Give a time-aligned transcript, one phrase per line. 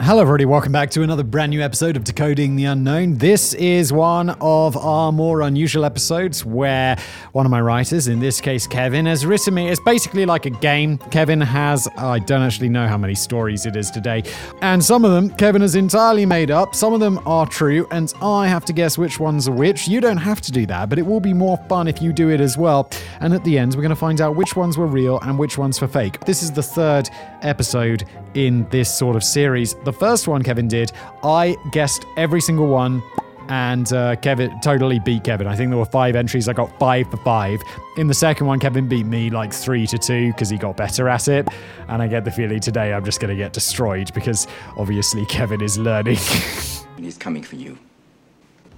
[0.00, 0.44] Hello, everybody.
[0.44, 3.18] Welcome back to another brand new episode of Decoding the Unknown.
[3.18, 6.96] This is one of our more unusual episodes where
[7.32, 9.68] one of my writers, in this case Kevin, has written me.
[9.68, 10.98] It's basically like a game.
[11.10, 14.22] Kevin has, I don't actually know how many stories it is today,
[14.62, 16.76] and some of them Kevin has entirely made up.
[16.76, 19.88] Some of them are true, and I have to guess which ones are which.
[19.88, 22.30] You don't have to do that, but it will be more fun if you do
[22.30, 22.88] it as well.
[23.18, 25.58] And at the end, we're going to find out which ones were real and which
[25.58, 26.20] ones were fake.
[26.20, 27.10] This is the third
[27.42, 29.74] episode in this sort of series.
[29.84, 30.92] The first one Kevin did,
[31.22, 33.02] I guessed every single one
[33.48, 35.46] and uh, Kevin totally beat Kevin.
[35.46, 36.48] I think there were five entries.
[36.48, 37.62] I got five for five.
[37.96, 41.08] In the second one, Kevin beat me like three to two because he got better
[41.08, 41.48] at it.
[41.88, 45.62] And I get the feeling today I'm just going to get destroyed because obviously Kevin
[45.62, 46.16] is learning.
[46.98, 47.78] He's coming for you.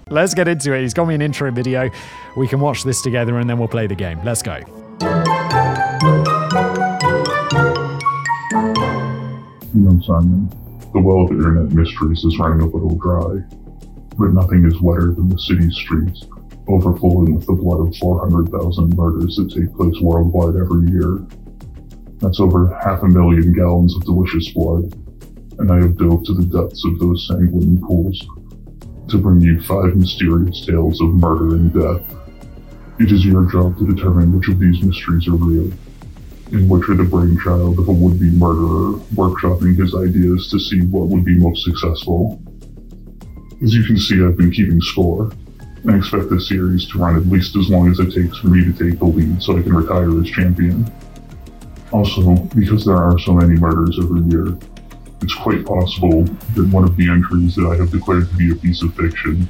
[0.09, 0.83] Let's get into it.
[0.83, 1.89] He's got me an intro video.
[2.37, 4.21] We can watch this together and then we'll play the game.
[4.25, 4.61] Let's go.
[10.03, 10.49] Simon,
[10.93, 13.43] the well of internet mysteries is running a little dry,
[14.19, 16.27] but nothing is wetter than the city's streets,
[16.69, 21.27] overflowing with the blood of 400,000 murders that take place worldwide every year.
[22.19, 24.93] That's over half a million gallons of delicious blood,
[25.59, 28.19] and I have dove to the depths of those sanguine pools
[29.09, 32.03] to bring you five mysterious tales of murder and death.
[32.99, 35.73] It is your job to determine which of these mysteries are real
[36.53, 41.09] in which are the brainchild of a would-be murderer workshopping his ideas to see what
[41.09, 42.43] would be most successful.
[43.63, 45.31] As you can see, I've been keeping score.
[45.89, 48.65] I expect this series to run at least as long as it takes for me
[48.65, 50.91] to take the lead so I can retire as champion.
[51.93, 54.57] Also, because there are so many murders every year,
[55.23, 58.55] it's quite possible that one of the entries that I have declared to be a
[58.55, 59.49] piece of fiction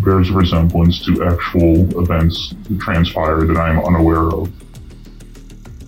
[0.00, 4.50] bears a resemblance to actual events that transpire that I am unaware of.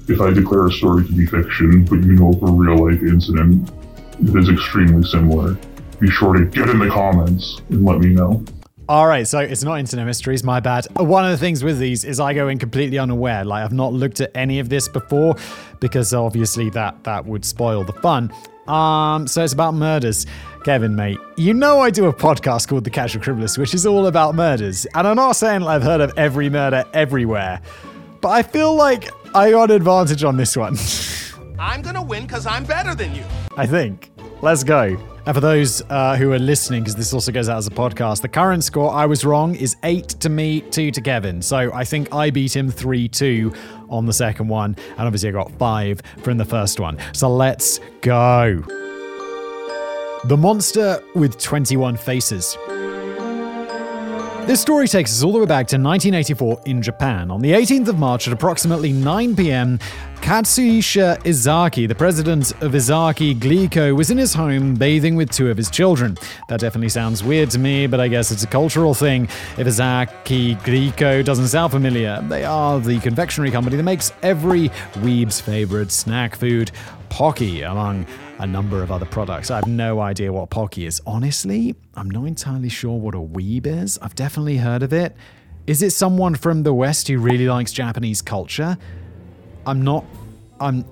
[0.09, 3.03] If I declare a story to be fiction, but you know of a real life
[3.03, 3.71] incident
[4.21, 5.56] that is extremely similar,
[5.99, 8.45] be sure to get in the comments and let me know.
[8.89, 10.87] All right, so it's not internet mysteries, my bad.
[10.97, 13.45] One of the things with these is I go in completely unaware.
[13.45, 15.34] Like I've not looked at any of this before
[15.81, 18.33] because obviously that that would spoil the fun.
[18.69, 20.27] Um, so it's about murders.
[20.65, 24.06] Kevin, mate, you know I do a podcast called The Casual Criminalist, which is all
[24.06, 24.87] about murders.
[24.95, 27.61] And I'm not saying I've heard of every murder everywhere,
[28.21, 30.78] but I feel like I got an advantage on this one.
[31.58, 33.22] I'm gonna win because I'm better than you.
[33.54, 34.10] I think.
[34.41, 34.97] Let's go.
[35.26, 38.22] And for those uh, who are listening, because this also goes out as a podcast,
[38.22, 41.42] the current score, I was wrong, is 8 to me, 2 to Kevin.
[41.42, 43.52] So I think I beat him 3 2
[43.91, 44.74] on the second one.
[44.97, 46.97] And obviously I got 5 from the first one.
[47.12, 48.62] So let's go.
[50.24, 52.56] The Monster with 21 Faces.
[54.47, 57.33] This story takes us all the way back to 1984 in Japan.
[57.33, 59.81] On the 18th of March at approximately 9 p.m.,
[60.21, 65.57] Katsuhisa Izaki, the president of Izaki Glico, was in his home bathing with two of
[65.57, 66.17] his children.
[66.49, 69.25] That definitely sounds weird to me, but I guess it's a cultural thing.
[69.59, 74.69] If Izaki Glico doesn't sound familiar, they are the confectionery company that makes every
[75.01, 76.71] weeb's favorite snack food,
[77.09, 78.07] Pocky, among
[78.38, 79.50] a number of other products.
[79.50, 81.00] I have no idea what Pocky is.
[81.06, 83.98] Honestly, I'm not entirely sure what a weeb is.
[84.02, 85.16] I've definitely heard of it.
[85.66, 88.76] Is it someone from the West who really likes Japanese culture?
[89.66, 90.04] I'm not
[90.60, 90.84] I'm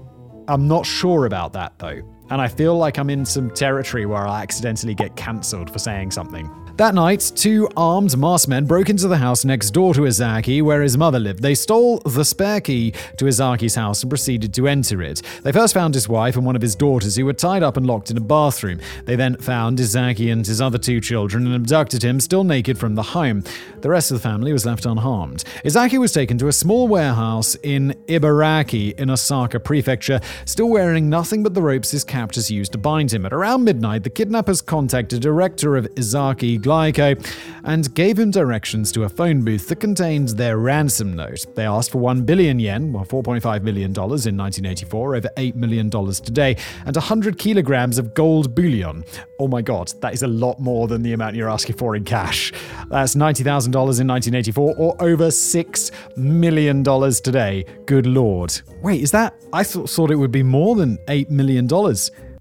[0.49, 2.03] I'm not sure about that though.
[2.31, 6.11] And I feel like I'm in some territory where I'll accidentally get cancelled for saying
[6.11, 6.51] something.
[6.77, 10.83] That night, two armed masked men broke into the house next door to Izaki, where
[10.83, 11.41] his mother lived.
[11.41, 15.23] They stole the spare key to Izaki's house and proceeded to enter it.
[15.45, 17.87] They first found his wife and one of his daughters, who were tied up and
[17.87, 18.81] locked in a bathroom.
[19.05, 22.97] They then found Izaki and his other two children and abducted him, still naked, from
[22.97, 23.45] the home.
[23.83, 25.45] The rest of the family was left unharmed.
[25.65, 31.45] Izaki was taken to a small warehouse in Ibaraki in Osaka Prefecture, still wearing nothing
[31.45, 33.25] but the ropes his captors used to bind him.
[33.25, 37.15] At around midnight, the kidnappers contacted the director of Izaki Glico
[37.65, 41.47] and gave him directions to a phone booth that contained their ransom note.
[41.55, 46.57] They asked for 1 billion yen, or $4.5 million in 1984, over $8 million today,
[46.87, 49.05] and 100 kilograms of gold bullion.
[49.39, 52.05] Oh my god, that is a lot more than the amount you're asking for in
[52.05, 52.53] cash.
[52.89, 57.65] That's $90,000 in 1984, or over $6 million today.
[57.87, 58.61] Good lord.
[58.83, 59.35] Wait, is that?
[59.53, 61.69] I th- thought it would be more than $8 million.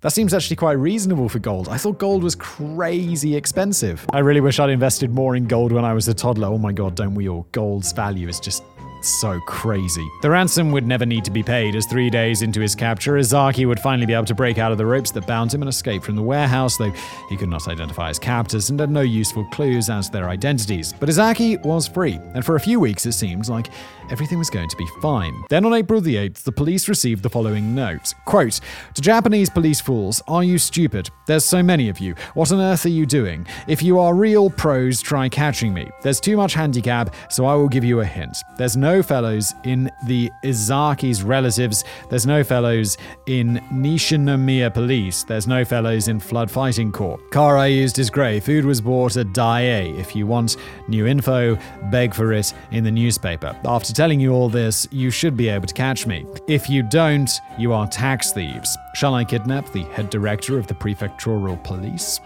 [0.03, 1.69] That seems actually quite reasonable for gold.
[1.69, 4.05] I thought gold was crazy expensive.
[4.11, 6.49] I really wish I'd invested more in gold when I was a toddler.
[6.49, 7.47] Oh my god, don't we all?
[7.53, 8.63] Gold's value is just
[9.07, 10.07] so crazy.
[10.21, 13.67] The ransom would never need to be paid, as three days into his capture, Izaki
[13.67, 16.03] would finally be able to break out of the ropes that bound him and escape
[16.03, 16.93] from the warehouse, though
[17.29, 20.93] he could not identify his captors and had no useful clues as to their identities.
[20.99, 23.69] But Izaki was free, and for a few weeks it seemed like
[24.09, 25.43] everything was going to be fine.
[25.49, 28.59] Then on April the 8th, the police received the following note Quote,
[28.93, 31.09] To Japanese police fools, are you stupid?
[31.27, 32.15] There's so many of you.
[32.33, 33.47] What on earth are you doing?
[33.67, 35.89] If you are real pros, try catching me.
[36.01, 38.37] There's too much handicap, so I will give you a hint.
[38.57, 41.83] There's no fellows in the Izaki's relatives.
[42.09, 45.23] There's no fellows in Nishinomiya police.
[45.23, 47.17] There's no fellows in Flood Fighting Corps.
[47.31, 48.39] Car I used is grey.
[48.39, 49.97] Food was bought at Daiei.
[49.97, 50.57] If you want
[50.87, 51.57] new info,
[51.89, 53.57] beg for it in the newspaper.
[53.65, 56.25] After telling you all this, you should be able to catch me.
[56.47, 58.77] If you don't, you are tax thieves.
[58.95, 62.19] Shall I kidnap the head director of the prefectural police?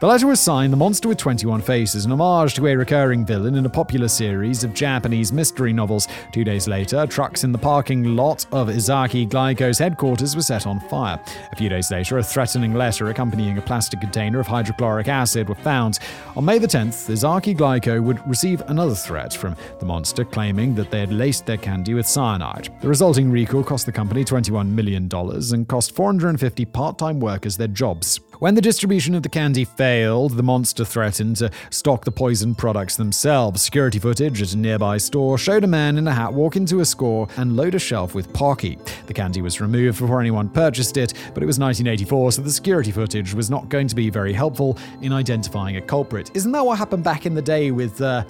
[0.00, 3.56] The letter was signed The Monster with 21 Faces, an homage to a recurring villain
[3.56, 6.08] in a popular series of Japanese mystery novels.
[6.32, 10.80] Two days later, trucks in the parking lot of Izaki Glico's headquarters were set on
[10.88, 11.22] fire.
[11.52, 15.54] A few days later, a threatening letter accompanying a plastic container of hydrochloric acid were
[15.54, 15.98] found.
[16.34, 20.90] On May the 10th, Izaki Glico would receive another threat from the monster claiming that
[20.90, 22.70] they had laced their candy with cyanide.
[22.80, 27.68] The resulting recall cost the company $21 million and cost 450 part time workers their
[27.68, 28.18] jobs.
[28.40, 32.96] When the distribution of the candy failed, the monster threatened to stock the poison products
[32.96, 33.60] themselves.
[33.60, 36.86] Security footage at a nearby store showed a man in a hat walk into a
[36.86, 38.78] store and load a shelf with Pocky.
[39.08, 42.90] The candy was removed before anyone purchased it, but it was 1984, so the security
[42.90, 46.30] footage was not going to be very helpful in identifying a culprit.
[46.32, 48.24] Isn't that what happened back in the day with uh,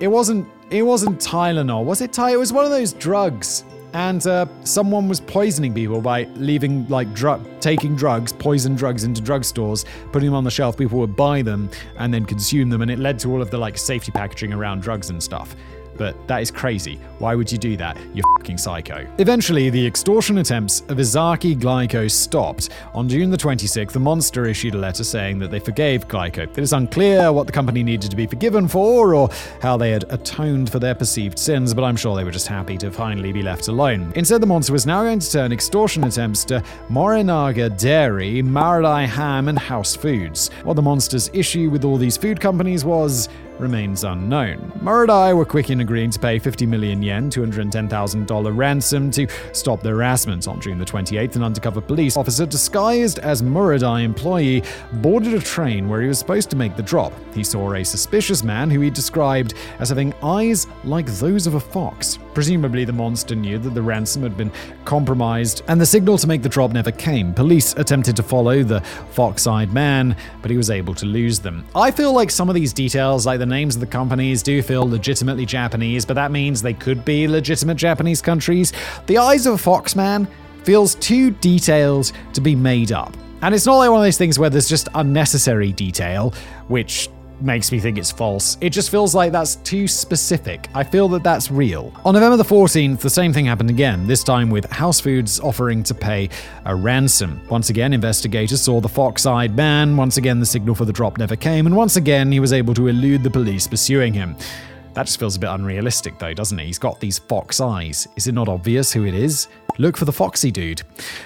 [0.00, 2.32] it wasn't it wasn't Tylenol, was it Ty?
[2.32, 3.64] It was one of those drugs
[3.96, 7.08] and uh, someone was poisoning people by leaving like
[7.60, 11.70] taking drugs poison drugs into drugstores putting them on the shelf people would buy them
[11.96, 14.82] and then consume them and it led to all of the like safety packaging around
[14.82, 15.56] drugs and stuff
[15.96, 17.00] but that is crazy.
[17.18, 17.96] Why would you do that?
[18.14, 19.06] You're fucking psycho.
[19.18, 22.70] Eventually, the extortion attempts of Izaki Glico stopped.
[22.94, 26.42] On June the 26th, the monster issued a letter saying that they forgave Glico.
[26.42, 30.04] It is unclear what the company needed to be forgiven for or how they had
[30.10, 33.42] atoned for their perceived sins, but I'm sure they were just happy to finally be
[33.42, 34.12] left alone.
[34.14, 39.48] Instead, the monster was now going to turn extortion attempts to Morinaga Dairy, Marudai Ham,
[39.48, 40.50] and House Foods.
[40.64, 43.28] What the monster's issue with all these food companies was
[43.58, 44.72] remains unknown.
[44.82, 49.90] Marudai were quick in agreeing to pay 50 million yen, $210,000 ransom to stop the
[49.90, 50.46] harassment.
[50.48, 54.62] On June the 28th, an undercover police officer disguised as Marudai employee
[54.94, 57.12] boarded a train where he was supposed to make the drop.
[57.34, 61.60] He saw a suspicious man who he described as having eyes like those of a
[61.60, 62.18] fox.
[62.34, 64.52] Presumably, the monster knew that the ransom had been
[64.84, 67.32] compromised, and the signal to make the drop never came.
[67.32, 68.80] Police attempted to follow the
[69.12, 71.64] fox eyed man, but he was able to lose them.
[71.74, 74.88] I feel like some of these details, like the names of the companies, do feel
[74.88, 78.72] legitimately Japanese, but that means they could be legitimate Japanese countries.
[79.06, 80.28] The eyes of a fox man
[80.64, 83.16] feels too detailed to be made up.
[83.42, 86.34] And it's not like one of those things where there's just unnecessary detail,
[86.68, 87.08] which
[87.40, 88.56] makes me think it's false.
[88.60, 90.68] It just feels like that's too specific.
[90.74, 91.92] I feel that that's real.
[92.04, 95.82] On November the 14th, the same thing happened again, this time with House Foods offering
[95.84, 96.28] to pay
[96.64, 97.40] a ransom.
[97.48, 99.96] Once again, investigators saw the fox eyed man.
[99.96, 101.66] Once again, the signal for the drop never came.
[101.66, 104.36] And once again, he was able to elude the police pursuing him.
[104.96, 106.64] That just feels a bit unrealistic, though, doesn't it?
[106.64, 108.08] He's got these fox eyes.
[108.16, 109.46] Is it not obvious who it is?
[109.76, 110.80] Look for the foxy dude.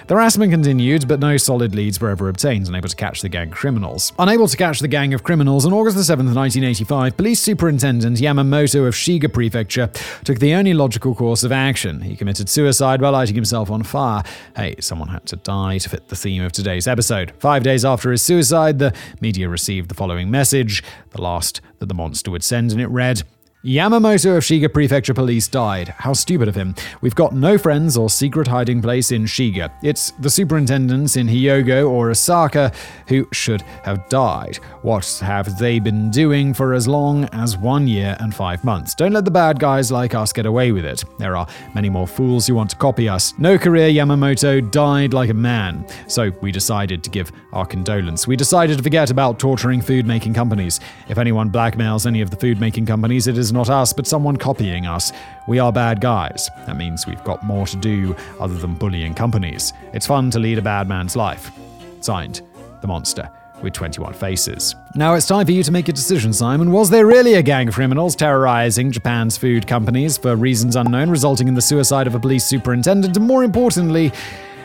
[0.07, 3.47] The harassment continued, but no solid leads were ever obtained, unable to catch the gang
[3.47, 4.11] of criminals.
[4.19, 8.93] Unable to catch the gang of criminals, on August 7, 1985, Police Superintendent Yamamoto of
[8.93, 9.89] Shiga Prefecture
[10.25, 12.01] took the only logical course of action.
[12.01, 14.23] He committed suicide by lighting himself on fire.
[14.53, 17.31] Hey, someone had to die to fit the theme of today's episode.
[17.39, 21.93] Five days after his suicide, the media received the following message, the last that the
[21.95, 23.23] monster would send, and it read,
[23.63, 25.89] Yamamoto of Shiga Prefecture Police died.
[25.99, 26.73] How stupid of him.
[27.01, 29.71] We've got no friends or secret hiding place in Shiga.
[29.83, 32.71] It's the superintendents in Hyogo or Osaka
[33.05, 34.55] who should have died.
[34.81, 38.95] What have they been doing for as long as one year and five months?
[38.95, 41.03] Don't let the bad guys like us get away with it.
[41.19, 43.37] There are many more fools who want to copy us.
[43.37, 45.85] No career Yamamoto died like a man.
[46.07, 48.25] So we decided to give our condolence.
[48.25, 50.79] We decided to forget about torturing food making companies.
[51.09, 54.37] If anyone blackmails any of the food making companies, it is not us, but someone
[54.37, 55.11] copying us.
[55.47, 56.49] We are bad guys.
[56.65, 59.73] That means we've got more to do other than bullying companies.
[59.93, 61.51] It's fun to lead a bad man's life.
[61.99, 62.41] Signed,
[62.81, 63.29] The Monster.
[63.61, 64.73] With 21 faces.
[64.95, 66.71] Now it's time for you to make a decision, Simon.
[66.71, 71.47] Was there really a gang of criminals terrorizing Japan's food companies for reasons unknown, resulting
[71.47, 73.15] in the suicide of a police superintendent?
[73.15, 74.11] And more importantly,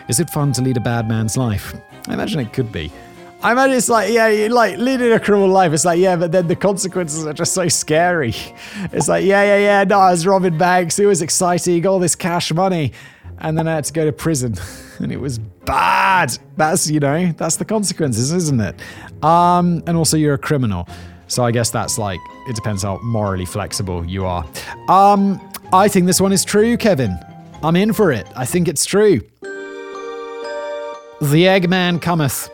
[0.08, 1.74] is it fun to lead a bad man's life?
[2.08, 2.90] I imagine it could be.
[3.42, 5.72] I imagine it's like, yeah, like leading a criminal life.
[5.72, 8.34] It's like, yeah, but then the consequences are just so scary.
[8.92, 10.98] It's like, yeah, yeah, yeah, no, I was robbing banks.
[10.98, 12.92] It was exciting, got all this cash money.
[13.38, 14.54] And then I had to go to prison.
[14.98, 16.38] And it was bad.
[16.56, 18.80] That's, you know, that's the consequences, isn't it?
[19.22, 20.88] Um, and also you're a criminal.
[21.28, 24.46] So I guess that's like, it depends how morally flexible you are.
[24.88, 25.38] Um,
[25.74, 27.14] I think this one is true, Kevin.
[27.62, 28.26] I'm in for it.
[28.34, 29.20] I think it's true.
[29.42, 32.48] The Eggman cometh.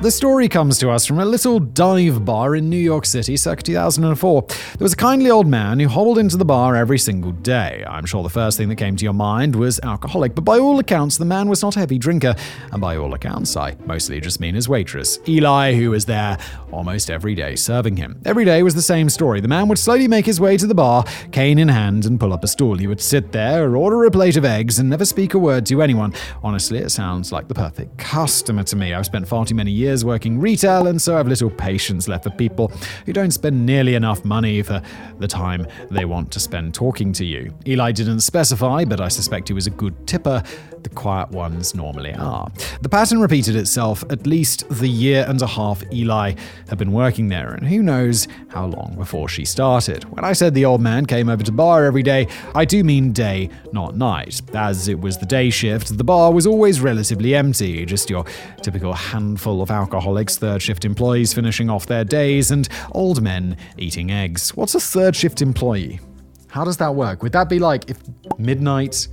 [0.00, 3.62] The story comes to us from a little dive bar in New York City circa
[3.62, 4.46] 2004.
[4.48, 7.84] There was a kindly old man who hobbled into the bar every single day.
[7.86, 10.78] I'm sure the first thing that came to your mind was alcoholic, but by all
[10.78, 12.34] accounts, the man was not a heavy drinker.
[12.72, 16.38] And by all accounts, I mostly just mean his waitress, Eli, who was there
[16.72, 18.22] almost every day serving him.
[18.24, 19.42] Every day was the same story.
[19.42, 22.32] The man would slowly make his way to the bar, cane in hand, and pull
[22.32, 22.78] up a stool.
[22.78, 25.82] He would sit there, order a plate of eggs, and never speak a word to
[25.82, 26.14] anyone.
[26.42, 28.94] Honestly, it sounds like the perfect customer to me.
[28.94, 32.30] I've spent far too many years working retail, and so I've little patience left for
[32.30, 32.72] people
[33.06, 34.82] who don't spend nearly enough money for
[35.18, 37.54] the time they want to spend talking to you.
[37.66, 40.42] Eli didn't specify, but I suspect he was a good tipper.
[40.82, 42.50] The quiet ones normally are.
[42.80, 46.34] The pattern repeated itself at least the year and a half Eli
[46.68, 50.04] had been working there, and who knows how long before she started.
[50.04, 53.12] When I said the old man came over to bar every day, I do mean
[53.12, 54.40] day, not night.
[54.54, 58.24] As it was the day shift, the bar was always relatively empty, just your
[58.62, 64.10] typical handful of alcoholics, third shift employees finishing off their days, and old men eating
[64.10, 64.54] eggs.
[64.56, 66.00] What's a third shift employee?
[66.48, 67.22] How does that work?
[67.22, 67.98] Would that be like if
[68.38, 69.08] midnight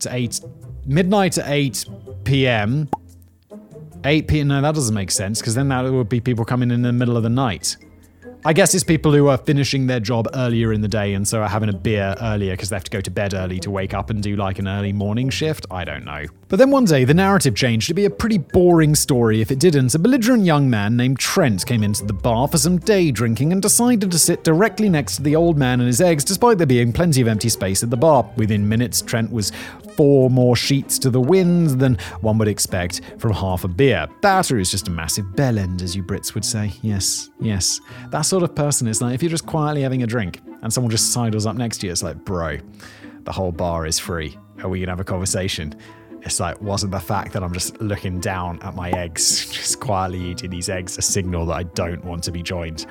[0.00, 0.40] to 8
[0.86, 1.84] midnight to 8
[2.24, 2.88] p.m.
[4.04, 4.48] 8 p.m.
[4.48, 7.16] No, that doesn't make sense because then that would be people coming in the middle
[7.16, 7.76] of the night.
[8.44, 11.42] I guess it's people who are finishing their job earlier in the day and so
[11.42, 13.94] are having a beer earlier because they have to go to bed early to wake
[13.94, 15.64] up and do like an early morning shift.
[15.70, 16.24] I don't know.
[16.48, 19.60] But then one day the narrative changed to be a pretty boring story if it
[19.60, 19.94] didn't.
[19.94, 23.62] A belligerent young man named Trent came into the bar for some day drinking and
[23.62, 26.92] decided to sit directly next to the old man and his eggs despite there being
[26.92, 28.28] plenty of empty space at the bar.
[28.34, 29.52] Within minutes, Trent was
[29.96, 34.06] four more sheets to the wind than one would expect from half a beer.
[34.22, 36.72] That is just a massive bellend, as you Brits would say.
[36.82, 37.80] Yes, yes.
[38.10, 40.90] That sort of person is like if you're just quietly having a drink and someone
[40.90, 42.58] just sidles up next to you, it's like, bro,
[43.24, 44.36] the whole bar is free.
[44.62, 45.74] Are we gonna have a conversation?
[46.24, 50.20] It's like, wasn't the fact that I'm just looking down at my eggs, just quietly
[50.20, 52.86] eating these eggs, a signal that I don't want to be joined?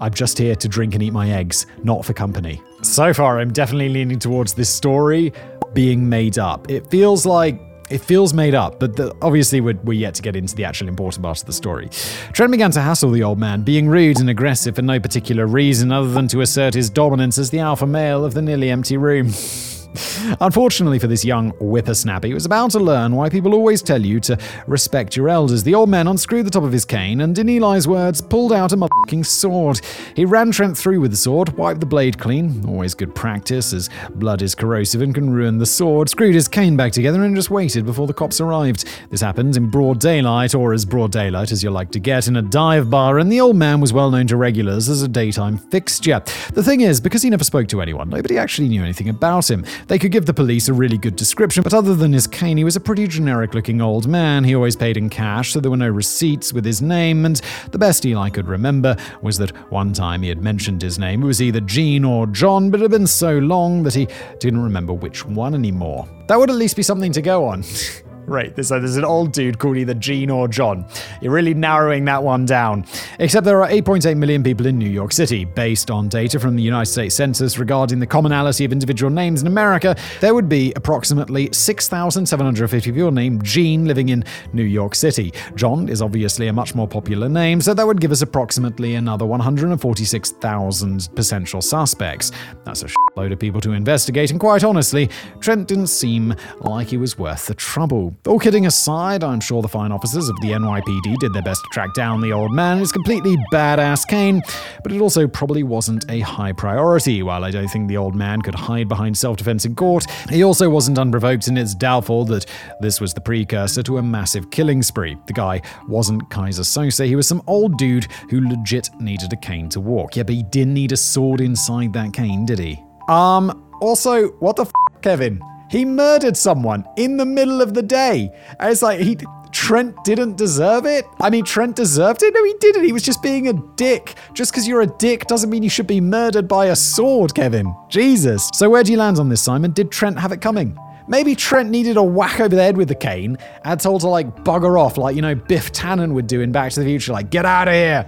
[0.00, 2.60] I'm just here to drink and eat my eggs, not for company.
[2.82, 5.32] So far, I'm definitely leaning towards this story
[5.76, 6.70] being made up.
[6.70, 10.34] It feels like it feels made up, but the, obviously we're, we're, yet to get
[10.34, 11.88] into the actual important part of the story.
[12.32, 15.92] Trent began to hassle the old man, being rude and aggressive for no particular reason
[15.92, 19.30] other than to assert his dominance as the alpha male of the nearly empty room.
[20.40, 24.20] Unfortunately for this young whippersnapper, he was about to learn why people always tell you
[24.20, 25.62] to respect your elders.
[25.62, 28.72] The old man unscrewed the top of his cane and, in Eli's words, pulled out
[28.72, 29.80] a motherfucking sword.
[30.14, 33.90] He ran Trent through with the sword, wiped the blade clean, always good practice as
[34.14, 37.50] blood is corrosive and can ruin the sword, screwed his cane back together and just
[37.50, 38.84] waited before the cops arrived.
[39.10, 42.36] This happened in broad daylight, or as broad daylight as you like to get, in
[42.36, 45.58] a dive bar, and the old man was well known to regulars as a daytime
[45.58, 46.22] fixture.
[46.52, 49.64] The thing is, because he never spoke to anyone, nobody actually knew anything about him.
[49.88, 52.64] They could give the police a really good description, but other than his cane, he
[52.64, 54.44] was a pretty generic looking old man.
[54.44, 57.40] He always paid in cash, so there were no receipts with his name, and
[57.70, 61.22] the best Eli could remember was that one time he had mentioned his name.
[61.22, 64.62] It was either Gene or John, but it had been so long that he didn't
[64.62, 66.08] remember which one anymore.
[66.28, 67.62] That would at least be something to go on.
[68.26, 70.84] Right, there's, a, there's an old dude called either Gene or John.
[71.22, 72.84] You're really narrowing that one down.
[73.20, 75.44] Except there are 8.8 million people in New York City.
[75.44, 79.46] Based on data from the United States Census regarding the commonality of individual names in
[79.46, 85.32] America, there would be approximately 6,750 people named Gene living in New York City.
[85.54, 89.24] John is obviously a much more popular name, so that would give us approximately another
[89.24, 92.32] 146,000 potential suspects.
[92.64, 96.96] That's a load of people to investigate, and quite honestly, Trent didn't seem like he
[96.96, 98.15] was worth the trouble.
[98.26, 101.68] All kidding aside, I'm sure the fine officers of the NYPD did their best to
[101.70, 104.42] track down the old man, his completely badass cane,
[104.82, 107.22] but it also probably wasn't a high priority.
[107.22, 110.42] While I don't think the old man could hide behind self defense in court, he
[110.42, 112.46] also wasn't unprovoked, and it's doubtful that
[112.80, 115.16] this was the precursor to a massive killing spree.
[115.26, 119.68] The guy wasn't Keyser Söze, he was some old dude who legit needed a cane
[119.70, 120.16] to walk.
[120.16, 122.82] Yeah, but he didn't need a sword inside that cane, did he?
[123.08, 125.40] Um, also, what the f, Kevin?
[125.70, 128.30] He murdered someone in the middle of the day.
[128.60, 129.16] And it's like he
[129.52, 131.06] Trent didn't deserve it?
[131.18, 132.34] I mean, Trent deserved it?
[132.34, 132.84] No, he didn't.
[132.84, 134.14] He was just being a dick.
[134.34, 137.74] Just because you're a dick doesn't mean you should be murdered by a sword, Kevin.
[137.88, 138.50] Jesus.
[138.52, 139.72] So, where do you land on this, Simon?
[139.72, 140.78] Did Trent have it coming?
[141.08, 144.44] Maybe Trent needed a whack over the head with the cane and told to like
[144.44, 147.30] bugger off, like, you know, Biff Tannen would do in Back to the Future, like,
[147.30, 148.06] get out of here.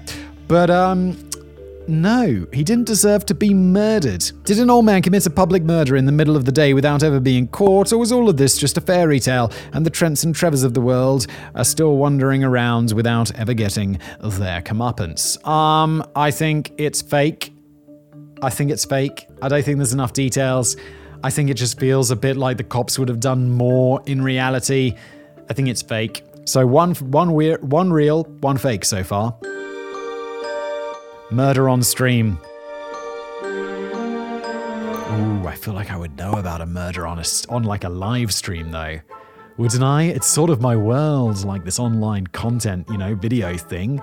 [0.48, 1.27] But, um,
[1.88, 4.30] no, he didn't deserve to be murdered.
[4.44, 7.02] Did an old man commit a public murder in the middle of the day without
[7.02, 10.22] ever being caught, or was all of this just a fairy tale and the Trents
[10.22, 15.44] and Trevors of the world are still wandering around without ever getting their comeuppance?
[15.46, 17.52] Um, I think it's fake.
[18.42, 19.26] I think it's fake.
[19.42, 20.76] I don't think there's enough details.
[21.24, 24.22] I think it just feels a bit like the cops would have done more in
[24.22, 24.94] reality.
[25.50, 26.22] I think it's fake.
[26.44, 29.36] So one one weir- one real, one fake so far.
[31.30, 32.38] Murder on stream.
[35.10, 37.88] Ooh, I feel like I would know about a murder on a on like a
[37.88, 39.00] live stream though.
[39.58, 40.04] Wouldn't I?
[40.04, 44.00] It's sort of my world, like this online content, you know, video thing.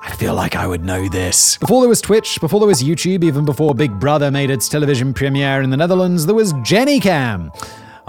[0.00, 1.56] I feel like I would know this.
[1.56, 5.14] Before there was Twitch, before there was YouTube, even before Big Brother made its television
[5.14, 7.50] premiere in the Netherlands, there was JenniCam.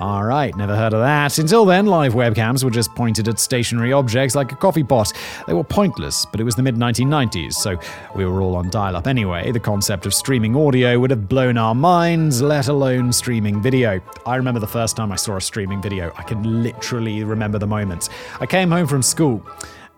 [0.03, 1.37] Alright, never heard of that.
[1.37, 5.13] Until then, live webcams were just pointed at stationary objects like a coffee pot.
[5.47, 7.79] They were pointless, but it was the mid 1990s, so
[8.13, 9.49] we were all on dial up anyway.
[9.53, 14.01] The concept of streaming audio would have blown our minds, let alone streaming video.
[14.25, 16.11] I remember the first time I saw a streaming video.
[16.17, 18.09] I can literally remember the moment.
[18.41, 19.41] I came home from school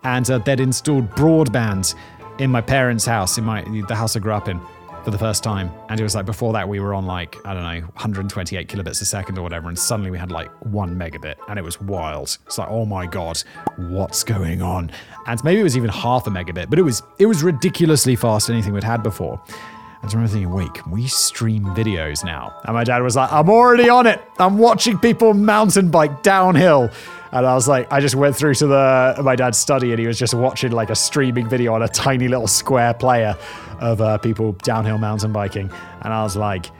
[0.04, 1.96] and uh, they'd installed broadband
[2.38, 4.60] in my parents' house, in my the house I grew up in,
[5.06, 5.70] for the first time.
[5.88, 9.00] And it was like before that we were on like I don't know 128 kilobits
[9.00, 12.36] a second or whatever, and suddenly we had like one megabit, and it was wild.
[12.44, 13.40] It's like oh my god,
[13.76, 14.90] what's going on?
[15.28, 18.50] And maybe it was even half a megabit, but it was it was ridiculously fast
[18.50, 19.40] anything we'd had before.
[20.02, 22.60] And I remember thinking, wait, can we stream videos now?
[22.64, 24.20] And my dad was like, I'm already on it.
[24.40, 26.90] I'm watching people mountain bike downhill.
[27.32, 30.06] And I was like, I just went through to the my dad's study and he
[30.06, 33.36] was just watching like a streaming video on a tiny little square player
[33.80, 35.70] of uh, people downhill mountain biking.
[36.02, 36.70] And I was like,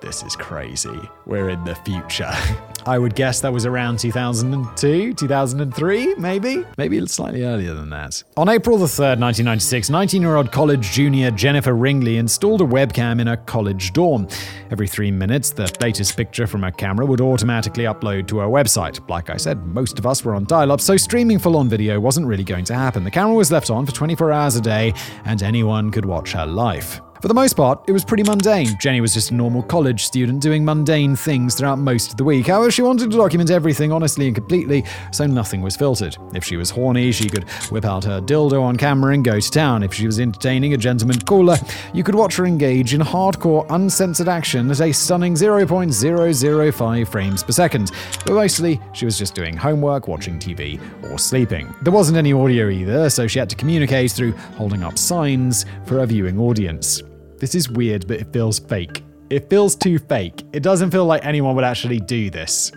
[0.00, 1.00] this is crazy.
[1.26, 2.32] We're in the future.
[2.86, 6.64] I would guess that was around 2002, 2003, maybe?
[6.78, 8.22] Maybe slightly earlier than that.
[8.36, 13.20] On April the 3rd, 1996, 19 year old college junior Jennifer Ringley installed a webcam
[13.20, 14.26] in her college dorm.
[14.70, 19.06] Every three minutes, the latest picture from her camera would automatically upload to her website.
[19.10, 22.00] Like I said, most of us were on dial up, so streaming full on video
[22.00, 23.04] wasn't really going to happen.
[23.04, 24.94] The camera was left on for 24 hours a day,
[25.24, 27.00] and anyone could watch her life.
[27.20, 28.78] For the most part, it was pretty mundane.
[28.80, 32.46] Jenny was just a normal college student doing mundane things throughout most of the week.
[32.46, 36.16] However, she wanted to document everything honestly and completely, so nothing was filtered.
[36.34, 39.50] If she was horny, she could whip out her dildo on camera and go to
[39.50, 39.82] town.
[39.82, 41.58] If she was entertaining a gentleman caller,
[41.92, 47.52] you could watch her engage in hardcore, uncensored action at a stunning 0.005 frames per
[47.52, 47.92] second.
[48.24, 50.80] But mostly, she was just doing homework, watching TV,
[51.10, 51.74] or sleeping.
[51.82, 55.98] There wasn't any audio either, so she had to communicate through holding up signs for
[55.98, 57.02] her viewing audience.
[57.40, 59.02] This is weird, but it feels fake.
[59.30, 60.44] It feels too fake.
[60.52, 62.70] It doesn't feel like anyone would actually do this.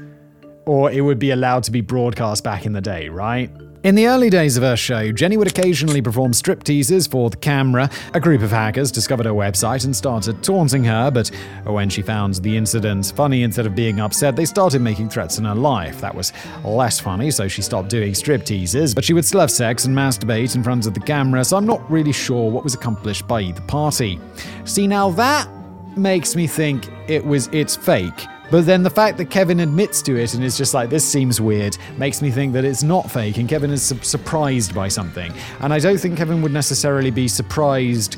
[0.65, 3.52] Or it would be allowed to be broadcast back in the day, right?
[3.84, 7.89] In the early days of her show, Jenny would occasionally perform stripteases for the camera.
[8.13, 11.28] A group of hackers discovered her website and started taunting her, but
[11.65, 15.43] when she found the incident funny instead of being upset, they started making threats in
[15.43, 16.00] her life.
[16.00, 16.32] That was
[16.63, 20.56] less funny, so she stopped doing stripteases, but she would still have sex and masturbate
[20.56, 23.62] in front of the camera, so I'm not really sure what was accomplished by either
[23.63, 24.17] party.
[24.63, 25.50] See, now that
[25.98, 28.28] makes me think it was it's fake.
[28.54, 31.42] But then the fact that Kevin admits to it and is just like, this seems
[31.42, 35.34] weird, makes me think that it's not fake and Kevin is su- surprised by something.
[35.62, 38.18] And I don't think Kevin would necessarily be surprised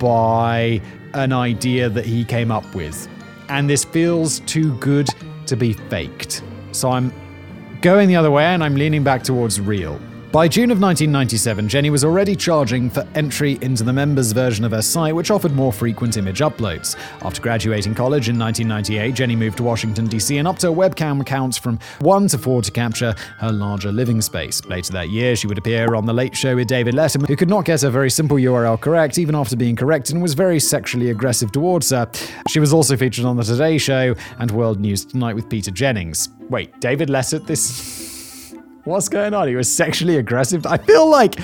[0.00, 0.80] by
[1.14, 3.06] an idea that he came up with.
[3.48, 5.08] And this feels too good
[5.46, 6.42] to be faked.
[6.72, 7.12] So I'm
[7.80, 10.00] going the other way and I'm leaning back towards real.
[10.36, 14.72] By June of 1997, Jenny was already charging for entry into the members version of
[14.72, 16.94] her site, which offered more frequent image uploads.
[17.22, 21.56] After graduating college in 1998, Jenny moved to Washington, D.C., and upped her webcam counts
[21.56, 24.62] from one to four to capture her larger living space.
[24.66, 27.48] Later that year, she would appear on The Late Show with David Letterman, who could
[27.48, 31.08] not get a very simple URL correct, even after being corrected, and was very sexually
[31.08, 32.10] aggressive towards her.
[32.50, 36.28] She was also featured on The Today Show and World News Tonight with Peter Jennings.
[36.50, 37.46] Wait, David Letterman?
[37.46, 38.05] This.
[38.86, 39.48] What's going on?
[39.48, 40.64] He was sexually aggressive.
[40.64, 41.40] I feel like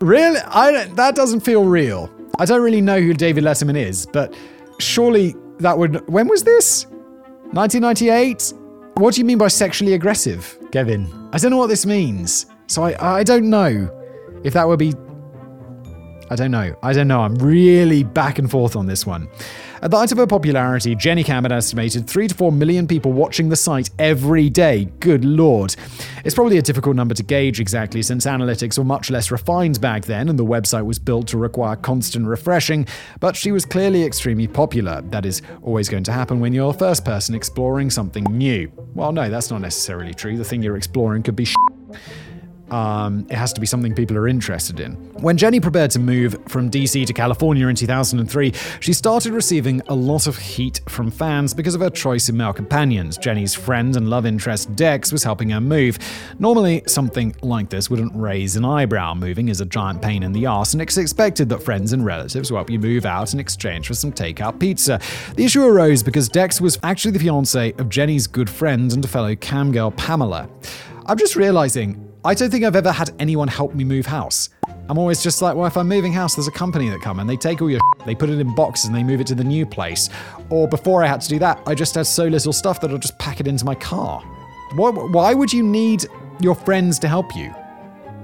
[0.00, 2.10] really I that doesn't feel real.
[2.40, 4.34] I don't really know who David Letterman is, but
[4.80, 6.86] surely that would when was this?
[7.52, 8.52] 1998?
[8.94, 11.08] What do you mean by sexually aggressive, Kevin?
[11.32, 12.46] I don't know what this means.
[12.66, 13.88] So I I don't know
[14.42, 14.94] if that would be
[16.30, 16.74] I don't know.
[16.82, 17.20] I don't know.
[17.20, 19.28] I'm really back and forth on this one.
[19.82, 23.50] At the height of her popularity, JenniCam had estimated 3 to 4 million people watching
[23.50, 24.86] the site every day.
[25.00, 25.76] Good lord.
[26.24, 30.06] It's probably a difficult number to gauge exactly since analytics were much less refined back
[30.06, 32.86] then and the website was built to require constant refreshing,
[33.20, 35.02] but she was clearly extremely popular.
[35.02, 38.72] That is always going to happen when you're the first person exploring something new.
[38.94, 40.38] Well, no, that's not necessarily true.
[40.38, 41.44] The thing you're exploring could be
[42.74, 44.94] um, it has to be something people are interested in.
[45.22, 49.94] When Jenny prepared to move from DC to California in 2003, she started receiving a
[49.94, 53.16] lot of heat from fans because of her choice in male companions.
[53.16, 55.98] Jenny's friend and love interest Dex was helping her move.
[56.40, 59.14] Normally, something like this wouldn't raise an eyebrow.
[59.14, 62.50] Moving is a giant pain in the ass, and it's expected that friends and relatives
[62.50, 65.00] will help you move out in exchange for some takeout pizza.
[65.36, 69.36] The issue arose because Dex was actually the fiance of Jenny's good friend and fellow
[69.36, 70.48] cam girl, Pamela.
[71.06, 74.48] I'm just realizing I don't think I've ever had anyone help me move house.
[74.88, 77.28] I'm always just like, well, if I'm moving house, there's a company that come and
[77.28, 79.34] they take all your shit, they put it in boxes and they move it to
[79.34, 80.08] the new place.
[80.48, 82.96] Or before I had to do that, I just had so little stuff that I'll
[82.96, 84.22] just pack it into my car.
[84.74, 86.06] Why, why would you need
[86.40, 87.54] your friends to help you?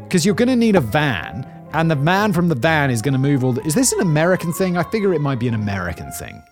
[0.05, 3.13] Because you're going to need a van, and the man from the van is going
[3.13, 3.63] to move all the.
[3.67, 4.79] Is this an American thing?
[4.79, 6.43] I figure it might be an American thing.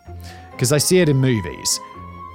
[0.50, 1.80] Because I see it in movies.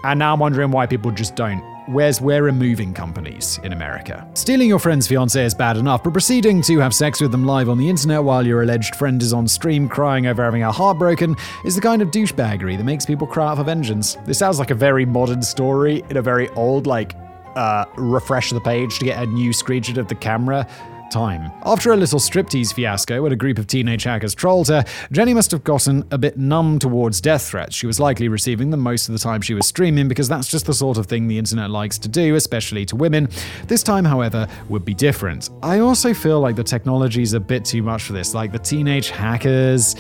[0.03, 4.25] And now I'm wondering why people just don't Where's where are moving companies in America?
[4.35, 7.67] Stealing your friend's fiance is bad enough, but proceeding to have sex with them live
[7.67, 10.97] on the internet while your alleged friend is on stream crying over having her heart
[10.97, 14.15] broken is the kind of douchebaggery that makes people cry out for vengeance.
[14.25, 17.15] This sounds like a very modern story in a very old, like,
[17.57, 20.65] uh, refresh the page to get a new screenshot of the camera
[21.13, 21.51] time.
[21.63, 25.51] After a little striptease fiasco when a group of teenage hackers trolled her, Jenny must
[25.51, 27.75] have gotten a bit numb towards death threats.
[27.75, 30.65] She was likely receiving them most of the time she was streaming because that's just
[30.65, 33.29] the sort of thing the internet likes to do, especially to women.
[33.67, 35.51] This time, however, would be different.
[35.61, 38.59] I also feel like the technology is a bit too much for this, like the
[38.59, 39.95] teenage hackers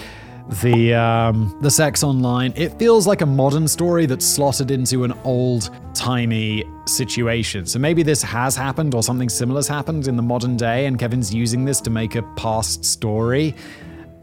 [0.61, 2.53] the um, the sex online.
[2.55, 5.69] It feels like a modern story that's slotted into an old
[6.03, 7.65] timey situation.
[7.65, 10.99] So maybe this has happened or something similar has happened in the modern day, and
[10.99, 13.55] Kevin's using this to make a past story.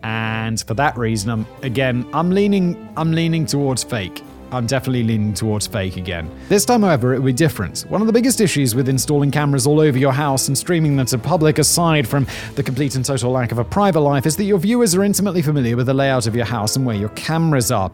[0.02, 2.66] And for that reason, I'm again I'm leaning
[2.98, 4.22] I'm leaning towards fake.
[4.52, 6.30] I'm definitely leaning towards fake again.
[6.48, 7.82] This time, however, it will be different.
[7.88, 11.06] One of the biggest issues with installing cameras all over your house and streaming them
[11.06, 14.44] to public, aside from the complete and total lack of a private life, is that
[14.44, 17.70] your viewers are intimately familiar with the layout of your house and where your cameras
[17.70, 17.90] are.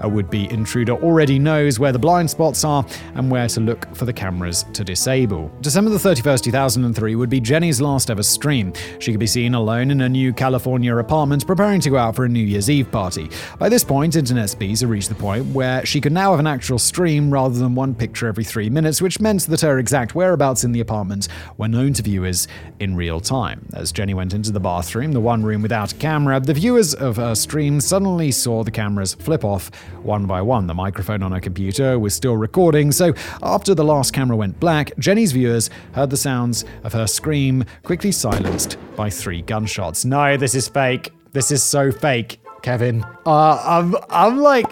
[0.00, 3.94] A would be intruder already knows where the blind spots are and where to look
[3.94, 5.50] for the cameras to disable.
[5.60, 8.72] December the 31st, 2003 would be Jenny's last ever stream.
[8.98, 12.24] She could be seen alone in a new California apartment preparing to go out for
[12.24, 13.30] a New Year's Eve party.
[13.58, 16.46] By this point, internet speeds have reached the point where she could now have an
[16.46, 20.64] actual stream rather than one picture every three minutes, which meant that her exact whereabouts
[20.64, 23.66] in the apartment were known to viewers in real time.
[23.74, 27.16] As Jenny went into the bathroom, the one room without a camera, the viewers of
[27.16, 30.66] her stream suddenly saw the cameras flip off one by one.
[30.66, 34.96] The microphone on her computer was still recording, so after the last camera went black,
[34.98, 40.04] Jenny's viewers heard the sounds of her scream quickly silenced by three gunshots.
[40.04, 41.12] No, this is fake.
[41.32, 43.04] This is so fake, Kevin.
[43.24, 44.66] Uh, I'm, I'm like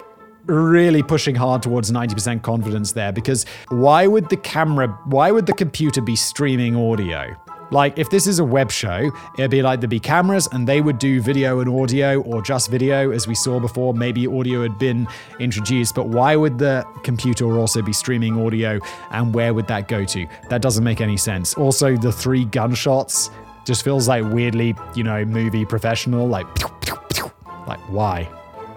[0.49, 5.53] really pushing hard towards 90% confidence there because why would the camera, why would the
[5.53, 7.35] computer be streaming audio?
[7.71, 10.81] Like, if this is a web show, it'd be like there'd be cameras and they
[10.81, 13.93] would do video and audio or just video, as we saw before.
[13.93, 15.07] Maybe audio had been
[15.39, 18.79] introduced, but why would the computer also be streaming audio
[19.11, 20.27] and where would that go to?
[20.49, 21.53] That doesn't make any sense.
[21.53, 23.29] Also, the three gunshots
[23.65, 26.27] just feels like weirdly, you know, movie professional.
[26.27, 26.47] Like,
[27.67, 28.27] like why?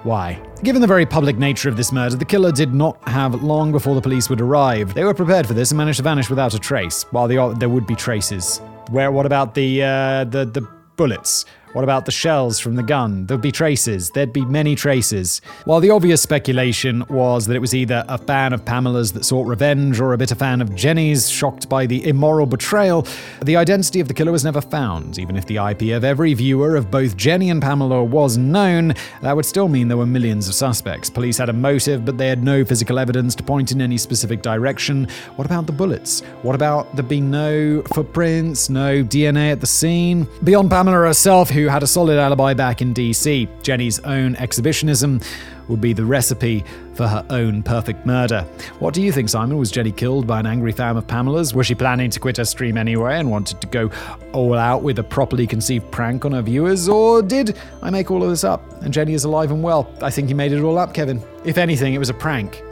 [0.05, 0.43] Why?
[0.65, 3.95] Given the very public nature of this murder, the killer did not have long before
[3.95, 4.95] the police would arrive.
[4.95, 7.05] They were prepared for this and managed to vanish without a trace.
[7.12, 8.59] While the, there would be traces.
[8.91, 9.12] Where?
[9.12, 11.45] What about the uh, the the bullets?
[11.73, 13.25] What about the shells from the gun?
[13.25, 14.11] There'd be traces.
[14.11, 15.41] There'd be many traces.
[15.65, 19.47] While the obvious speculation was that it was either a fan of Pamela's that sought
[19.47, 23.07] revenge or a bitter fan of Jenny's shocked by the immoral betrayal,
[23.43, 25.19] the identity of the killer was never found.
[25.19, 29.35] Even if the IP of every viewer of both Jenny and Pamela was known, that
[29.35, 31.09] would still mean there were millions of suspects.
[31.09, 34.43] Police had a motive, but they had no physical evidence to point in any specific
[34.43, 35.09] direction.
[35.37, 36.21] What about the bullets?
[36.43, 40.29] What about there being no footprints, no DNA at the scene?
[40.45, 43.48] Beyond Pamela herself, who who had a solid alibi back in DC.
[43.62, 45.20] Jenny's own exhibitionism
[45.68, 48.42] would be the recipe for her own perfect murder.
[48.81, 49.57] What do you think, Simon?
[49.59, 51.55] Was Jenny killed by an angry fan of Pamela's?
[51.55, 53.90] Was she planning to quit her stream anyway and wanted to go
[54.33, 56.88] all out with a properly conceived prank on her viewers?
[56.88, 59.88] Or did I make all of this up and Jenny is alive and well?
[60.03, 61.22] I think you made it all up, Kevin.
[61.44, 62.62] If anything, it was a prank.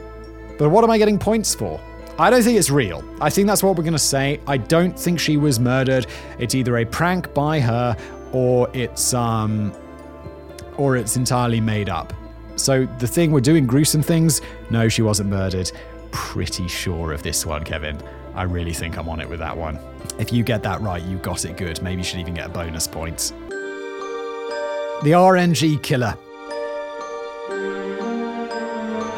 [0.58, 1.80] But what am I getting points for?
[2.18, 3.02] I don't think it's real.
[3.18, 4.40] I think that's what we're going to say.
[4.46, 6.06] I don't think she was murdered.
[6.38, 7.96] It's either a prank by her
[8.32, 9.72] or it's um
[10.76, 12.12] or it's entirely made up.
[12.56, 14.40] So the thing we're doing gruesome things?
[14.70, 15.70] No, she wasn't murdered.
[16.10, 18.00] Pretty sure of this one, Kevin.
[18.34, 19.78] I really think I'm on it with that one.
[20.18, 21.82] If you get that right, you got it good.
[21.82, 23.32] Maybe you should even get a bonus point.
[25.02, 26.16] The RNG Killer.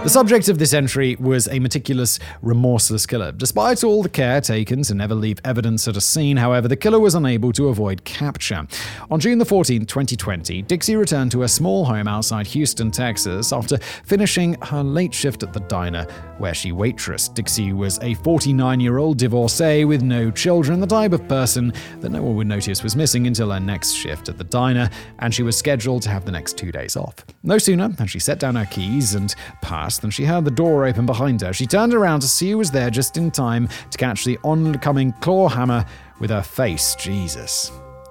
[0.02, 3.30] The subject of this entry was a meticulous, remorseless killer.
[3.30, 6.98] Despite all the care taken to never leave evidence at a scene, however, the killer
[6.98, 8.66] was unable to avoid capture.
[9.12, 13.78] On June the 14th, 2020, Dixie returned to her small home outside Houston, Texas, after
[13.78, 16.04] finishing her late shift at the diner
[16.42, 17.34] where she waitressed.
[17.34, 22.10] Dixie was a 49 year old divorcee with no children, the type of person that
[22.10, 25.44] no one would notice was missing until her next shift at the diner, and she
[25.44, 27.14] was scheduled to have the next two days off.
[27.44, 30.84] No sooner had she set down her keys and passed than she heard the door
[30.84, 31.52] open behind her.
[31.52, 35.12] She turned around to see who was there just in time to catch the oncoming
[35.20, 35.86] claw hammer
[36.18, 36.96] with her face.
[36.96, 37.70] Jesus.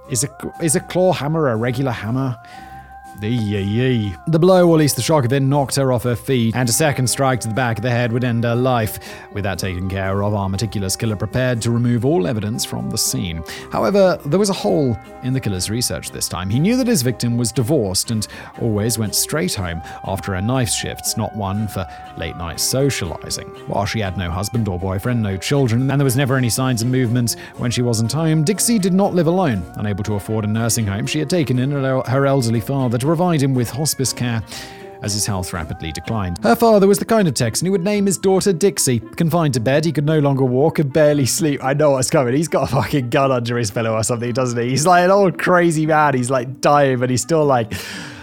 [0.10, 2.38] Is a, is a claw hammer a regular hammer?
[4.28, 6.68] The blow, or at least the shock of it, knocked her off her feet, and
[6.68, 9.00] a second strike to the back of the head would end her life.
[9.32, 12.98] With that taken care of, our meticulous killer prepared to remove all evidence from the
[12.98, 13.44] scene.
[13.72, 16.50] However, there was a hole in the killer's research this time.
[16.50, 18.28] He knew that his victim was divorced and
[18.60, 23.48] always went straight home after her night shifts, not one for late night socializing.
[23.68, 26.82] While she had no husband or boyfriend, no children, and there was never any signs
[26.82, 29.64] of movement when she wasn't home, Dixie did not live alone.
[29.76, 33.44] Unable to afford a nursing home, she had taken in her elderly father to provide
[33.44, 34.42] him with hospice care
[35.02, 36.42] as his health rapidly declined.
[36.44, 39.02] Her father was the kind of Texan who would name his daughter Dixie.
[39.02, 41.62] Confined to bed, he could no longer walk and barely sleep.
[41.62, 42.34] I know what's coming.
[42.34, 44.70] He's got a fucking gun under his pillow or something, doesn't he?
[44.70, 46.14] He's like an old crazy man.
[46.14, 47.74] He's like dying, but he's still like,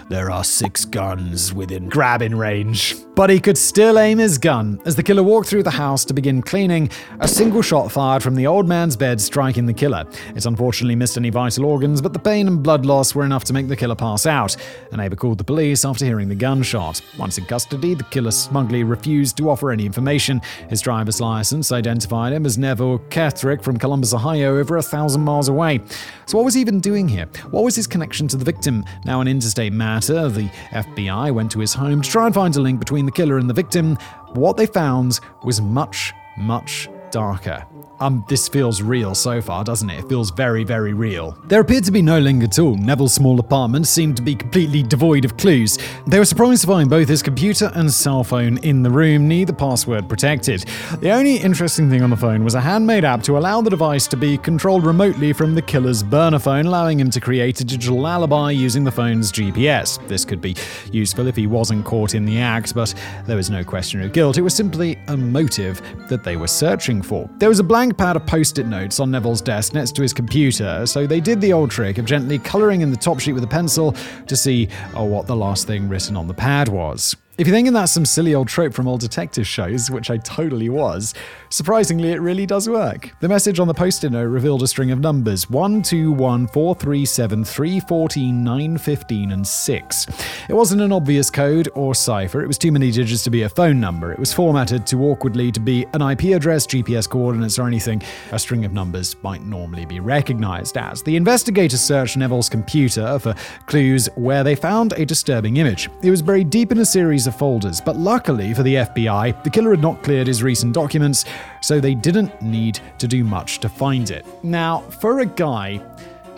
[0.09, 2.95] there are six guns within grabbing range.
[3.15, 4.81] But he could still aim his gun.
[4.85, 8.33] As the killer walked through the house to begin cleaning, a single shot fired from
[8.33, 10.05] the old man's bed, striking the killer.
[10.35, 13.53] It unfortunately missed any vital organs, but the pain and blood loss were enough to
[13.53, 14.55] make the killer pass out.
[14.91, 17.01] A neighbor called the police after hearing the gunshot.
[17.19, 20.41] Once in custody, the killer smugly refused to offer any information.
[20.69, 25.49] His driver's license identified him as Neville Kethrick from Columbus, Ohio, over a thousand miles
[25.49, 25.81] away.
[26.25, 27.25] So, what was he even doing here?
[27.51, 28.85] What was his connection to the victim?
[29.03, 32.61] Now, an interstate matter, the FBI went to his home to try and find a
[32.61, 33.97] link between the killer and the victim.
[34.31, 37.65] What they found was much, much darker.
[38.01, 39.99] Um, this feels real so far, doesn't it?
[39.99, 41.37] It feels very, very real.
[41.47, 42.75] There appeared to be no link at all.
[42.75, 45.77] Neville's small apartment seemed to be completely devoid of clues.
[46.07, 49.51] They were surprised to find both his computer and cell phone in the room, neither
[49.51, 50.61] password protected.
[51.01, 54.07] The only interesting thing on the phone was a handmade app to allow the device
[54.07, 58.07] to be controlled remotely from the killer's burner phone, allowing him to create a digital
[58.07, 60.05] alibi using the phone's GPS.
[60.07, 60.55] This could be
[60.91, 62.93] useful if he wasn't caught in the act, but
[63.25, 64.37] there was no question of guilt.
[64.37, 67.29] It was simply a motive that they were searching for.
[67.37, 70.13] There was a blank pad of post it notes on Neville's desk next to his
[70.13, 73.43] computer, so they did the old trick of gently colouring in the top sheet with
[73.43, 73.95] a pencil
[74.27, 77.15] to see oh, what the last thing written on the pad was.
[77.37, 80.67] If you're thinking that's some silly old trope from old detective shows, which I totally
[80.67, 81.13] was,
[81.49, 83.15] surprisingly, it really does work.
[83.19, 86.47] The message on the post it note revealed a string of numbers 1, 2, 1,
[86.47, 90.07] 4, 3, 7, 3, 14, 9, 15, and 6.
[90.47, 93.49] It wasn't an obvious code or cipher, it was too many digits to be a
[93.49, 94.11] phone number.
[94.11, 98.39] It was formatted too awkwardly to be an IP address, GPS coordinates, or anything a
[98.39, 101.01] string of numbers might normally be recognized as.
[101.03, 103.35] The investigators searched Neville's computer for
[103.65, 105.89] clues where they found a disturbing image.
[106.03, 109.49] It was buried deep in a series of folders, but luckily for the FBI, the
[109.49, 111.25] killer had not cleared his recent documents,
[111.61, 114.25] so they didn't need to do much to find it.
[114.43, 115.77] Now, for a guy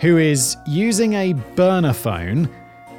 [0.00, 2.48] who is using a burner phone,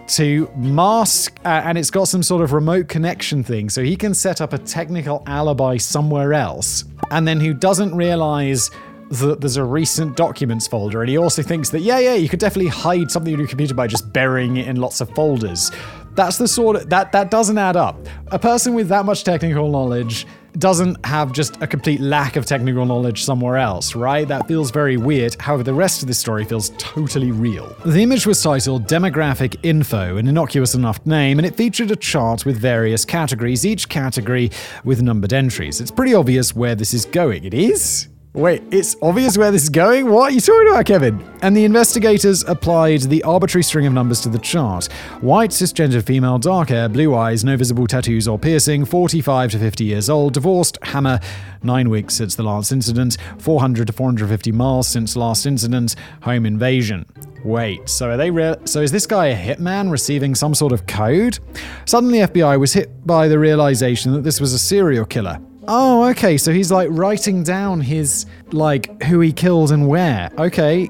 [0.05, 4.13] to mask, uh, and it's got some sort of remote connection thing, so he can
[4.13, 8.69] set up a technical alibi somewhere else, and then who doesn't realize
[9.09, 12.39] that there's a recent documents folder, and he also thinks that, yeah, yeah, you could
[12.39, 15.71] definitely hide something in your computer by just burying it in lots of folders.
[16.15, 17.97] That's the sort of that that doesn't add up.
[18.27, 20.27] A person with that much technical knowledge
[20.59, 24.27] doesn't have just a complete lack of technical knowledge somewhere else, right?
[24.27, 25.35] That feels very weird.
[25.39, 27.75] However, the rest of this story feels totally real.
[27.85, 32.45] The image was titled Demographic Info, an innocuous enough name, and it featured a chart
[32.45, 34.51] with various categories, each category
[34.83, 35.81] with numbered entries.
[35.81, 37.43] It's pretty obvious where this is going.
[37.43, 38.09] It is?
[38.35, 40.09] Wait, it's obvious where this is going?
[40.09, 41.23] What are you talking about, Kevin?
[41.43, 44.91] And the investigators applied the arbitrary string of numbers to the chart.
[45.21, 49.83] White, cisgender female, dark hair, blue eyes, no visible tattoos or piercing, 45 to 50
[49.83, 51.19] years old, divorced, hammer,
[51.61, 57.05] 9 weeks since the last incident, 400 to 450 miles since last incident, home invasion.
[57.43, 58.57] Wait, so are they real?
[58.65, 61.37] So is this guy a hitman receiving some sort of code?
[61.85, 65.39] Suddenly, FBI was hit by the realization that this was a serial killer.
[65.67, 66.37] Oh, okay.
[66.37, 70.29] So he's like writing down his like who he killed and where.
[70.37, 70.89] Okay.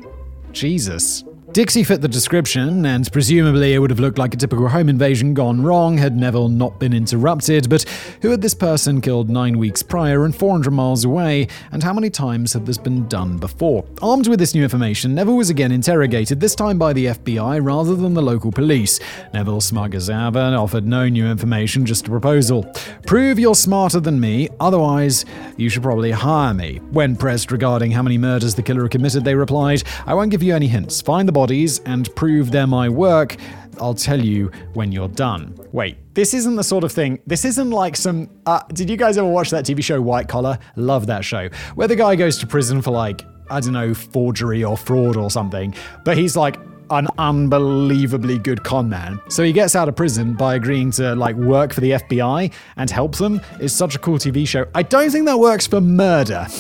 [0.52, 1.24] Jesus.
[1.54, 5.36] Dixie fit the description, and presumably it would have looked like a typical home invasion
[5.36, 7.70] gone wrong had Neville not been interrupted.
[7.70, 7.84] But
[8.24, 12.10] who had this person killed nine weeks prior and 400 miles away, and how many
[12.10, 13.86] times had this been done before?
[14.02, 17.96] Armed with this new information, Neville was again interrogated, this time by the FBI rather
[17.96, 19.00] than the local police.
[19.32, 22.64] Neville, smug as ever, offered no new information, just a proposal.
[23.06, 25.24] Prove you're smarter than me, otherwise,
[25.58, 26.78] you should probably hire me.
[26.90, 30.56] When pressed regarding how many murders the killer committed, they replied, I won't give you
[30.56, 31.00] any hints.
[31.00, 33.36] Find the bodies and prove they're my work.
[33.82, 35.54] I'll tell you when you're done.
[35.74, 37.20] Wait, this isn't the sort of thing.
[37.28, 38.30] This isn't like some.
[38.46, 40.58] Uh, did you guys ever watch that TV show White Collar?
[40.78, 41.50] Love that show.
[41.76, 45.30] Where the guy goes to prison for like, I don't know, forgery or fraud or
[45.30, 45.76] something.
[46.06, 46.56] But he's like,
[47.00, 49.20] an unbelievably good con man.
[49.30, 52.90] So he gets out of prison by agreeing to like work for the FBI and
[52.90, 53.42] help them.
[53.60, 54.66] It's such a cool TV show.
[54.76, 56.48] I don't think that works for murder.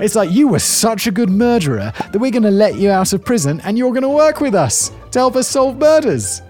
[0.00, 3.12] It's like you were such a good murderer that we're going to let you out
[3.12, 6.42] of prison and you're going to work with us to help us solve murders.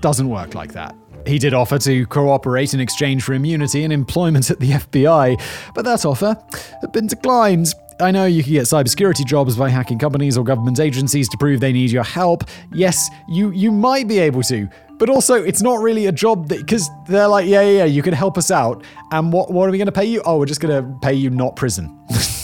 [0.00, 0.94] Doesn't work like that.
[1.26, 5.40] He did offer to cooperate in exchange for immunity and employment at the FBI,
[5.74, 6.36] but that offer
[6.80, 7.74] had been declined.
[8.00, 11.60] I know you can get cybersecurity jobs by hacking companies or government agencies to prove
[11.60, 12.44] they need your help.
[12.72, 16.58] Yes, you you might be able to, but also it's not really a job that
[16.58, 18.84] because they're like, yeah, yeah, yeah, you can help us out.
[19.12, 20.22] And what what are we going to pay you?
[20.24, 21.98] Oh, we're just going to pay you not prison.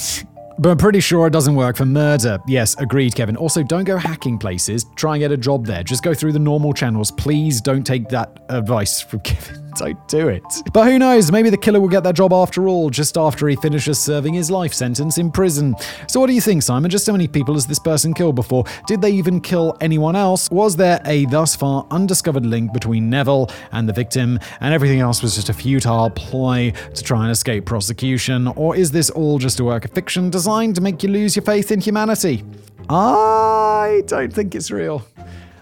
[0.61, 2.39] But I'm pretty sure it doesn't work for murder.
[2.47, 3.35] Yes, agreed, Kevin.
[3.35, 4.85] Also, don't go hacking places.
[4.95, 5.83] Try and get a job there.
[5.83, 7.11] Just go through the normal channels.
[7.11, 9.70] Please don't take that advice from Kevin.
[9.77, 10.43] Don't do it.
[10.73, 11.31] But who knows?
[11.31, 14.51] Maybe the killer will get that job after all, just after he finishes serving his
[14.51, 15.75] life sentence in prison.
[16.09, 16.91] So, what do you think, Simon?
[16.91, 18.65] Just how many people has this person killed before?
[18.87, 20.51] Did they even kill anyone else?
[20.51, 25.23] Was there a thus far undiscovered link between Neville and the victim, and everything else
[25.23, 28.49] was just a futile ploy to try and escape prosecution?
[28.49, 31.45] Or is this all just a work of fiction designed to make you lose your
[31.45, 32.45] faith in humanity?
[32.89, 35.07] I don't think it's real.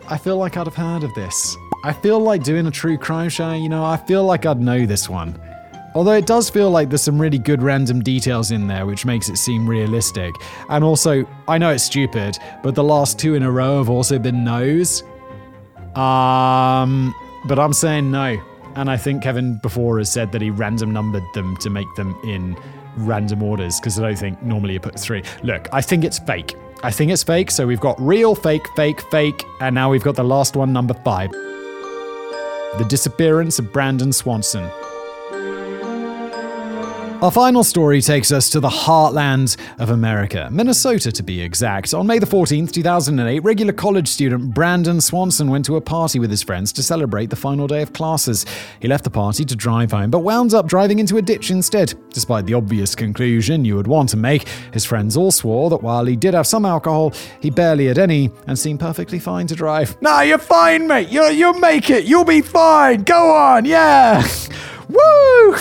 [0.09, 1.57] I feel like I'd have heard of this.
[1.85, 4.85] I feel like doing a true crime show, you know, I feel like I'd know
[4.85, 5.41] this one.
[5.95, 9.29] Although it does feel like there's some really good random details in there, which makes
[9.29, 10.35] it seem realistic.
[10.69, 14.19] And also, I know it's stupid, but the last two in a row have also
[14.19, 15.03] been no's.
[15.95, 17.15] Um,
[17.47, 18.39] but I'm saying no.
[18.75, 22.17] And I think Kevin before has said that he random numbered them to make them
[22.23, 22.57] in
[22.97, 25.23] random orders, because I don't think normally you put three.
[25.43, 26.55] Look, I think it's fake.
[26.83, 30.17] I think it's fake, so we've got real, fake, fake, fake, and now we've got
[30.17, 31.31] the last one, number five.
[32.77, 34.71] The disappearance of Brandon Swanson.
[37.21, 41.93] Our final story takes us to the heartland of America, Minnesota to be exact.
[41.93, 46.31] On May the 14th, 2008, regular college student Brandon Swanson went to a party with
[46.31, 48.47] his friends to celebrate the final day of classes.
[48.79, 51.93] He left the party to drive home, but wound up driving into a ditch instead.
[52.11, 56.05] Despite the obvious conclusion you would want to make, his friends all swore that while
[56.05, 60.01] he did have some alcohol, he barely had any and seemed perfectly fine to drive.
[60.01, 61.09] Nah, you're fine, mate.
[61.09, 62.05] You'll, you'll make it.
[62.05, 63.03] You'll be fine.
[63.03, 63.65] Go on.
[63.65, 64.25] Yeah.
[64.89, 65.57] Woo!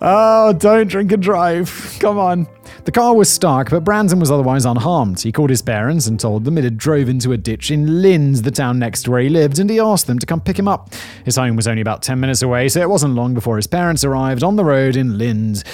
[0.00, 1.96] Oh, don't drink and drive.
[2.00, 2.46] Come on.
[2.84, 5.20] The car was stuck, but Brandon was otherwise unharmed.
[5.20, 8.36] He called his parents and told them it had drove into a ditch in Lynd,
[8.36, 10.68] the town next to where he lived, and he asked them to come pick him
[10.68, 10.90] up.
[11.24, 14.04] His home was only about 10 minutes away, so it wasn't long before his parents
[14.04, 15.64] arrived on the road in Lynd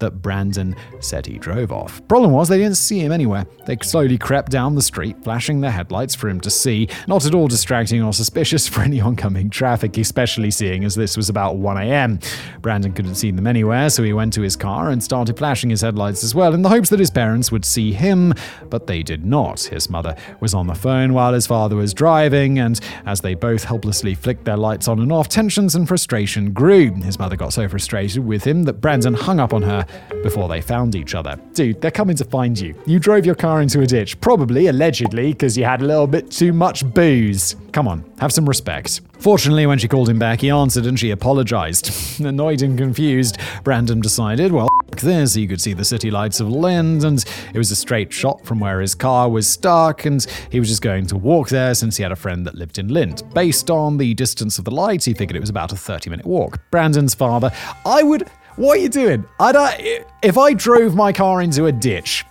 [0.00, 2.06] that Brandon said he drove off.
[2.08, 3.46] Problem was, they didn't see him anywhere.
[3.66, 7.34] They slowly crept down the street, flashing their headlights for him to see, not at
[7.34, 12.24] all distracting or suspicious for any oncoming traffic, especially seeing as this was about 1am.
[12.60, 15.82] Brandon couldn't see them anywhere, so he went to his car and started flashing his
[15.82, 18.34] headlights as well, in the hopes that his parents would see him,
[18.68, 19.60] but they did not.
[19.60, 23.64] His mother was on the phone while his father was driving, and as they both
[23.64, 26.92] helplessly flicked their lights on and off, tensions and frustration grew.
[26.94, 29.86] His mother got so frustrated with him that Brandon hung up on her
[30.22, 31.38] before they found each other.
[31.54, 32.74] Dude, they're coming to find you.
[32.86, 36.30] You drove your car into a ditch, probably, allegedly, because you had a little bit
[36.30, 37.56] too much booze.
[37.72, 39.00] Come on, have some respect.
[39.18, 42.20] Fortunately, when she called him back, he answered and she apologized.
[42.24, 47.04] Annoyed and confused, Brandon decided, well, this, he could see the city lights of Lynd,
[47.04, 47.24] and
[47.54, 50.82] it was a straight shot from where his car was stuck, and he was just
[50.82, 53.22] going to walk there since he had a friend that lived in Lynd.
[53.34, 56.26] Based on the distance of the lights, he figured it was about a 30 minute
[56.26, 56.58] walk.
[56.70, 57.52] Brandon's father,
[57.84, 58.28] I would.
[58.56, 59.24] What are you doing?
[59.38, 62.26] I don't, uh, if I drove my car into a ditch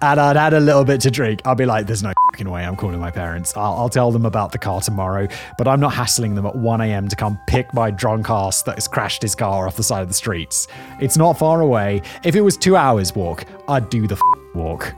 [0.00, 2.64] and I'd had a little bit to drink, I'd be like, there's no fucking way
[2.64, 3.56] I'm calling my parents.
[3.56, 6.80] I'll, I'll tell them about the car tomorrow, but I'm not hassling them at 1
[6.80, 7.08] a.m.
[7.08, 10.08] to come pick my drunk ass that has crashed his car off the side of
[10.08, 10.68] the streets.
[11.00, 12.02] It's not far away.
[12.22, 14.20] If it was two hours walk, I'd do the
[14.54, 14.94] walk.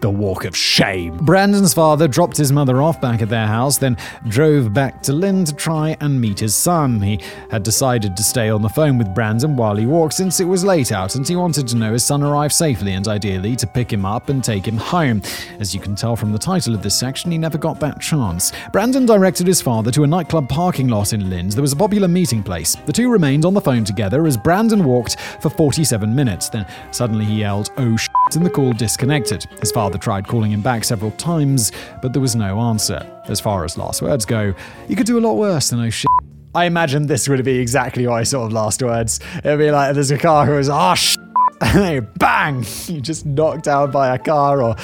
[0.00, 1.16] The walk of shame.
[1.16, 3.96] Brandon's father dropped his mother off back at their house, then
[4.28, 7.00] drove back to Lynd to try and meet his son.
[7.00, 7.20] He
[7.50, 10.64] had decided to stay on the phone with Brandon while he walked since it was
[10.64, 13.92] late out and he wanted to know his son arrived safely and ideally to pick
[13.92, 15.22] him up and take him home.
[15.58, 18.52] As you can tell from the title of this section, he never got that chance.
[18.72, 22.08] Brandon directed his father to a nightclub parking lot in Lynd that was a popular
[22.08, 22.76] meeting place.
[22.86, 26.48] The two remained on the phone together as Brandon walked for 47 minutes.
[26.48, 29.44] Then suddenly he yelled, Oh shit, and the call disconnected.
[29.60, 31.70] His father tried calling him back several times,
[32.02, 33.06] but there was no answer.
[33.28, 34.52] As far as last words go,
[34.88, 36.08] you could do a lot worse than oh shit.
[36.54, 39.20] I imagine this would be exactly my sort of last words.
[39.44, 41.20] It'd be like there's a car who goes, oh shit.
[41.60, 44.76] And then bang, you just knocked out by a car or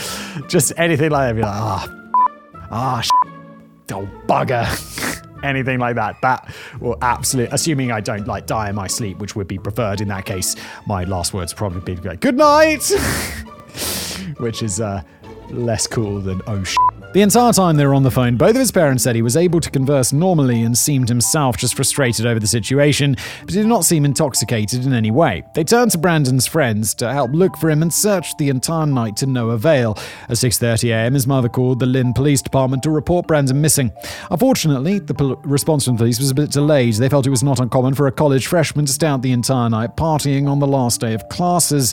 [0.49, 1.34] just anything like that.
[1.34, 3.93] Be like, ah, oh, ah, shit.
[3.93, 5.18] oh bugger.
[5.43, 6.20] anything like that.
[6.22, 10.01] That will absolutely, assuming I don't like die in my sleep, which would be preferred
[10.01, 12.84] in that case, my last words probably be like, good night,
[14.38, 15.03] which is uh,
[15.51, 16.91] less cool than oh shit.
[17.12, 19.36] The entire time they were on the phone, both of his parents said he was
[19.36, 23.66] able to converse normally and seemed himself just frustrated over the situation, but he did
[23.66, 25.42] not seem intoxicated in any way.
[25.54, 29.16] They turned to Brandon's friends to help look for him and searched the entire night
[29.18, 29.98] to no avail.
[30.30, 33.92] At 6.30am, his mother called the Lynd Police Department to report Brandon missing.
[34.30, 36.94] Unfortunately, the pol- response from police was a bit delayed.
[36.94, 39.68] They felt it was not uncommon for a college freshman to stay out the entire
[39.68, 41.92] night partying on the last day of classes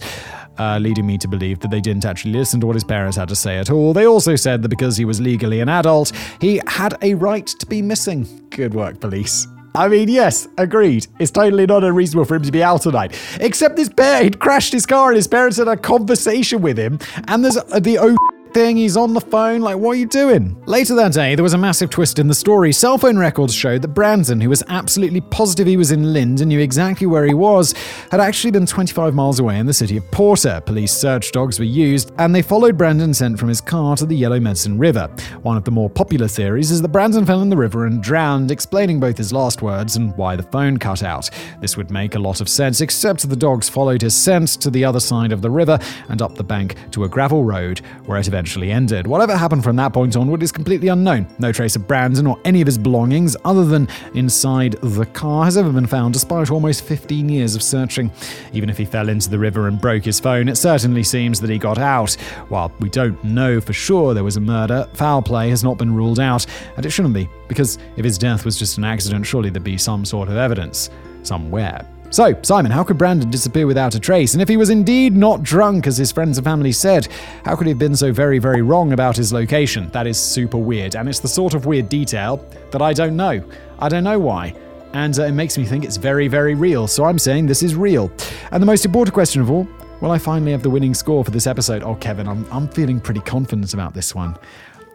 [0.59, 3.29] uh, leading me to believe that they didn't actually listen to what his parents had
[3.29, 3.93] to say at all.
[3.93, 7.65] They also said that because he was legally an adult, he had a right to
[7.65, 8.47] be missing.
[8.49, 9.47] Good work, police.
[9.75, 11.07] I mean, yes, agreed.
[11.19, 13.17] It's totally not unreasonable for him to be out tonight.
[13.39, 16.99] Except this bear, he'd crashed his car and his parents had a conversation with him,
[17.27, 18.17] and there's the oh
[18.53, 20.61] thing, he's on the phone, like, what are you doing?
[20.65, 22.71] Later that day, there was a massive twist in the story.
[22.71, 26.49] Cell phone records showed that Brandon, who was absolutely positive he was in Lynd and
[26.49, 27.73] knew exactly where he was,
[28.11, 30.61] had actually been 25 miles away in the city of Porter.
[30.65, 34.15] Police search dogs were used, and they followed Brandon's scent from his car to the
[34.15, 35.09] Yellow Medicine River.
[35.43, 38.51] One of the more popular theories is that Brandon fell in the river and drowned,
[38.51, 41.29] explaining both his last words and why the phone cut out.
[41.61, 44.85] This would make a lot of sense, except the dogs followed his scent to the
[44.85, 45.77] other side of the river
[46.07, 49.05] and up the bank to a gravel road, where it eventually eventually ended.
[49.05, 51.27] Whatever happened from that point onward is completely unknown.
[51.39, 55.57] No trace of Brandon or any of his belongings, other than inside the car, has
[55.57, 58.09] ever been found despite almost 15 years of searching.
[58.53, 61.49] Even if he fell into the river and broke his phone, it certainly seems that
[61.49, 62.13] he got out.
[62.47, 65.93] While we don't know for sure there was a murder, foul play has not been
[65.93, 66.45] ruled out,
[66.77, 69.77] and it shouldn't be, because if his death was just an accident, surely there'd be
[69.77, 70.89] some sort of evidence
[71.23, 71.85] somewhere.
[72.11, 74.33] So, Simon, how could Brandon disappear without a trace?
[74.33, 77.07] And if he was indeed not drunk, as his friends and family said,
[77.45, 79.89] how could he have been so very, very wrong about his location?
[79.91, 83.43] That is super weird, and it's the sort of weird detail that I don't know.
[83.77, 84.55] I don't know why.
[84.93, 86.87] And uh, it makes me think it's very, very real.
[86.87, 88.11] So I'm saying this is real.
[88.51, 89.67] And the most important question of all
[90.01, 91.83] will I finally have the winning score for this episode?
[91.83, 94.35] Oh, Kevin, I'm, I'm feeling pretty confident about this one.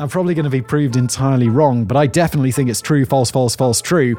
[0.00, 3.30] I'm probably going to be proved entirely wrong, but I definitely think it's true, false,
[3.30, 4.16] false, false, true.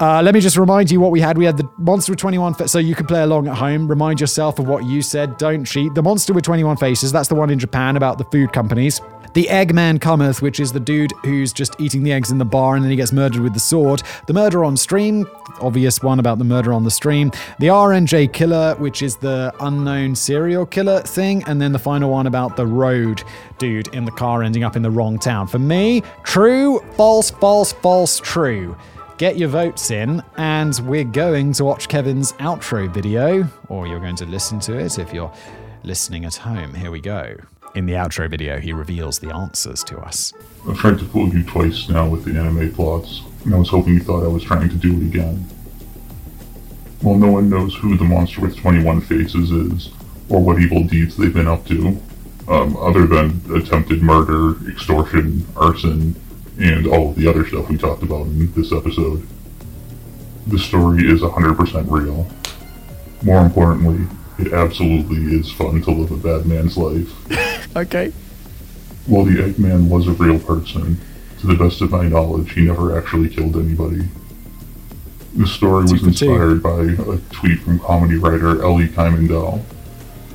[0.00, 1.38] Uh, let me just remind you what we had.
[1.38, 3.86] We had the monster with 21 faces, so you can play along at home.
[3.86, 5.36] Remind yourself of what you said.
[5.38, 5.94] Don't cheat.
[5.94, 9.00] The monster with 21 faces, that's the one in Japan about the food companies.
[9.34, 12.76] The Eggman Cometh, which is the dude who's just eating the eggs in the bar
[12.76, 14.00] and then he gets murdered with the sword.
[14.28, 15.26] The Murder on Stream,
[15.60, 17.32] obvious one about the murder on the stream.
[17.58, 21.42] The RNG Killer, which is the unknown serial killer thing.
[21.48, 23.24] And then the final one about the road
[23.58, 25.48] dude in the car ending up in the wrong town.
[25.48, 28.76] For me, true, false, false, false, true.
[29.16, 34.16] Get your votes in, and we're going to watch Kevin's outro video, or you're going
[34.16, 35.32] to listen to it if you're
[35.84, 36.74] listening at home.
[36.74, 37.36] Here we go.
[37.76, 40.32] In the outro video, he reveals the answers to us.
[40.68, 43.94] I've tried to fool you twice now with the anime plots, and I was hoping
[43.94, 45.46] you thought I was trying to do it again.
[47.00, 49.90] Well, no one knows who the monster with 21 faces is,
[50.28, 52.00] or what evil deeds they've been up to,
[52.48, 56.16] um, other than attempted murder, extortion, arson,
[56.58, 59.26] and all of the other stuff we talked about in this episode.
[60.46, 62.26] The story is 100% real.
[63.22, 64.06] More importantly,
[64.38, 67.76] it absolutely is fun to live a bad man's life.
[67.76, 68.12] okay.
[69.06, 70.98] While the Eggman was a real person,
[71.40, 74.08] to the best of my knowledge, he never actually killed anybody.
[75.36, 79.62] The story was inspired by a tweet from comedy writer Ellie Kaimendal,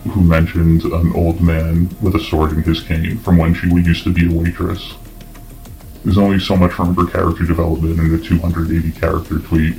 [0.09, 4.03] who mentioned an old man with a sword in his cane from when she used
[4.03, 4.95] to be a waitress.
[6.03, 9.75] There's only so much room for character development in a 280 character tweet,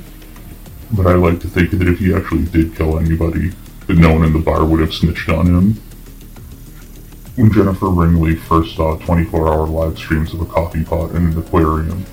[0.92, 3.52] but I like to think that if he actually did kill anybody,
[3.86, 5.74] that no one in the bar would have snitched on him.
[7.36, 12.04] When Jennifer Ringley first saw 24-hour live streams of a coffee pot in an aquarium,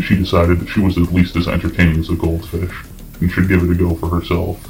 [0.00, 2.74] she decided that she was at least as entertaining as a goldfish,
[3.20, 4.60] and should give it a go for herself.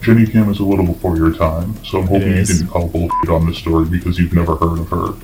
[0.00, 3.46] JenniCam is a little before your time, so I'm hoping you didn't call bullshit on
[3.46, 5.14] this story because you've never heard of her.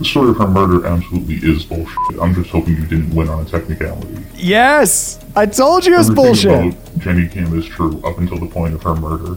[0.00, 2.18] The story of her murder absolutely is bullshit.
[2.22, 4.24] I'm just hoping you didn't win on a technicality.
[4.34, 5.22] Yes!
[5.36, 6.50] I told you it was Everything bullshit.
[6.74, 9.36] about JenniCam is true up until the point of her murder.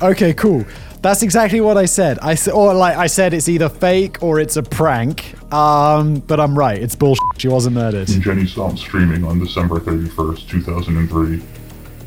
[0.00, 0.64] Okay, cool.
[1.02, 2.18] That's exactly what I said.
[2.22, 5.34] I or like I said, it's either fake or it's a prank.
[5.52, 6.80] Um, but I'm right.
[6.82, 7.22] It's bullshit.
[7.36, 8.08] She wasn't murdered.
[8.08, 11.42] When Jenny stopped streaming on December 31st, 2003,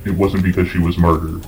[0.06, 1.46] it wasn't because she was murdered.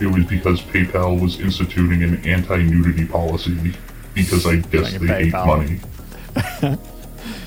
[0.00, 3.72] It was because PayPal was instituting an anti-nudity policy
[4.14, 5.80] because I guess they hate money.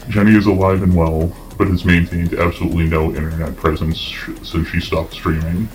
[0.09, 3.99] Jenny is alive and well, but has maintained absolutely no internet presence
[4.43, 5.67] since she stopped streaming.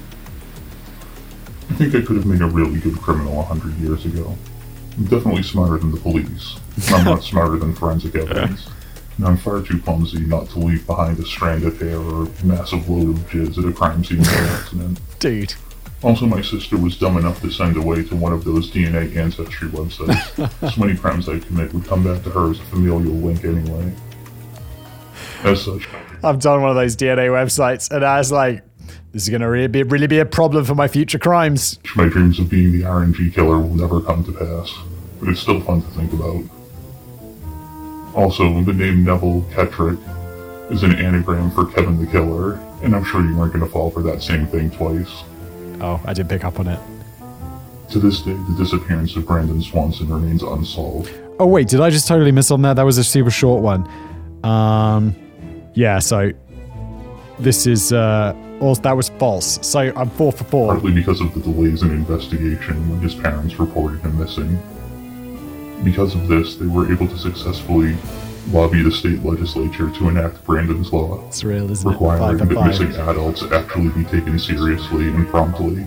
[1.70, 4.36] I think I could have made a really good criminal a hundred years ago.
[4.96, 6.56] I'm definitely smarter than the police.
[6.88, 8.68] I'm not smarter than forensic evidence.
[9.16, 12.44] And I'm far too clumsy not to leave behind a strand of hair or a
[12.44, 15.00] massive load of jizz at a crime scene by accident.
[15.18, 15.54] Dude.
[16.02, 19.68] Also, my sister was dumb enough to send away to one of those DNA ancestry
[19.68, 20.72] websites.
[20.72, 23.92] so many crimes I commit would come back to her as a familial link anyway.
[25.44, 25.86] As such,
[26.22, 28.62] I've done one of those DNA websites, and I was like,
[29.12, 31.78] this is going to really be, really be a problem for my future crimes.
[31.96, 34.72] my dreams of being the RNG killer will never come to pass,
[35.18, 36.44] but it's still fun to think about.
[38.14, 39.98] Also, the name Neville Ketrick
[40.70, 43.90] is an anagram for Kevin the Killer, and I'm sure you weren't going to fall
[43.90, 45.24] for that same thing twice.
[45.80, 46.78] Oh, I didn't pick up on it.
[47.90, 51.10] To this day, the disappearance of Brandon Swanson remains unsolved.
[51.38, 52.74] Oh, wait, did I just totally miss on that?
[52.74, 53.88] That was a super short one.
[54.44, 55.16] Um,
[55.74, 56.32] yeah, so
[57.38, 58.34] this is, uh,
[58.82, 59.58] that was false.
[59.66, 60.72] So I'm four for four.
[60.74, 64.60] partly because of the delays in investigation when his parents reported him missing.
[65.82, 67.96] Because of this, they were able to successfully
[68.48, 71.92] lobby the state legislature to enact Brandon's Law, It's real, isn't it?
[71.92, 72.66] requiring Five that five.
[72.66, 75.86] missing adults actually be taken seriously and promptly.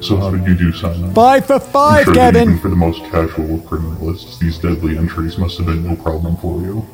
[0.00, 1.12] So how did you do, Simon?
[1.12, 5.36] Five for five, sure that even for the most casual of criminalists, these deadly entries
[5.36, 6.86] must have been no problem for you.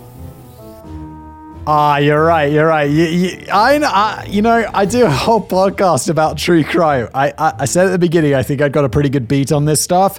[1.68, 2.52] Ah, you're right.
[2.52, 2.88] You're right.
[2.88, 7.08] You, you, I, I, you know, I do a whole podcast about true crime.
[7.12, 9.50] I, I, I said at the beginning, I think I got a pretty good beat
[9.50, 10.18] on this stuff,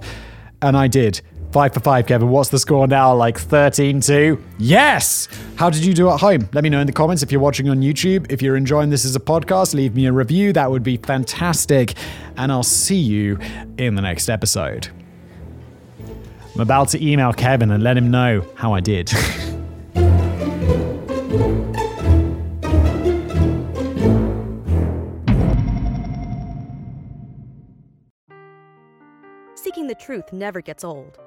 [0.62, 1.22] and I did.
[1.58, 2.30] Five for five, Kevin.
[2.30, 3.16] What's the score now?
[3.16, 4.44] Like 13 2?
[4.60, 5.28] Yes!
[5.56, 6.48] How did you do at home?
[6.54, 8.32] Let me know in the comments if you're watching on YouTube.
[8.32, 10.54] If you're enjoying this as a podcast, leave me a review.
[10.54, 11.96] That would be fantastic.
[12.38, 13.40] And I'll see you
[13.80, 14.90] in the next episode.
[16.54, 19.10] I'm about to email Kevin and let him know how I did.
[29.56, 31.18] Seeking the truth never gets old.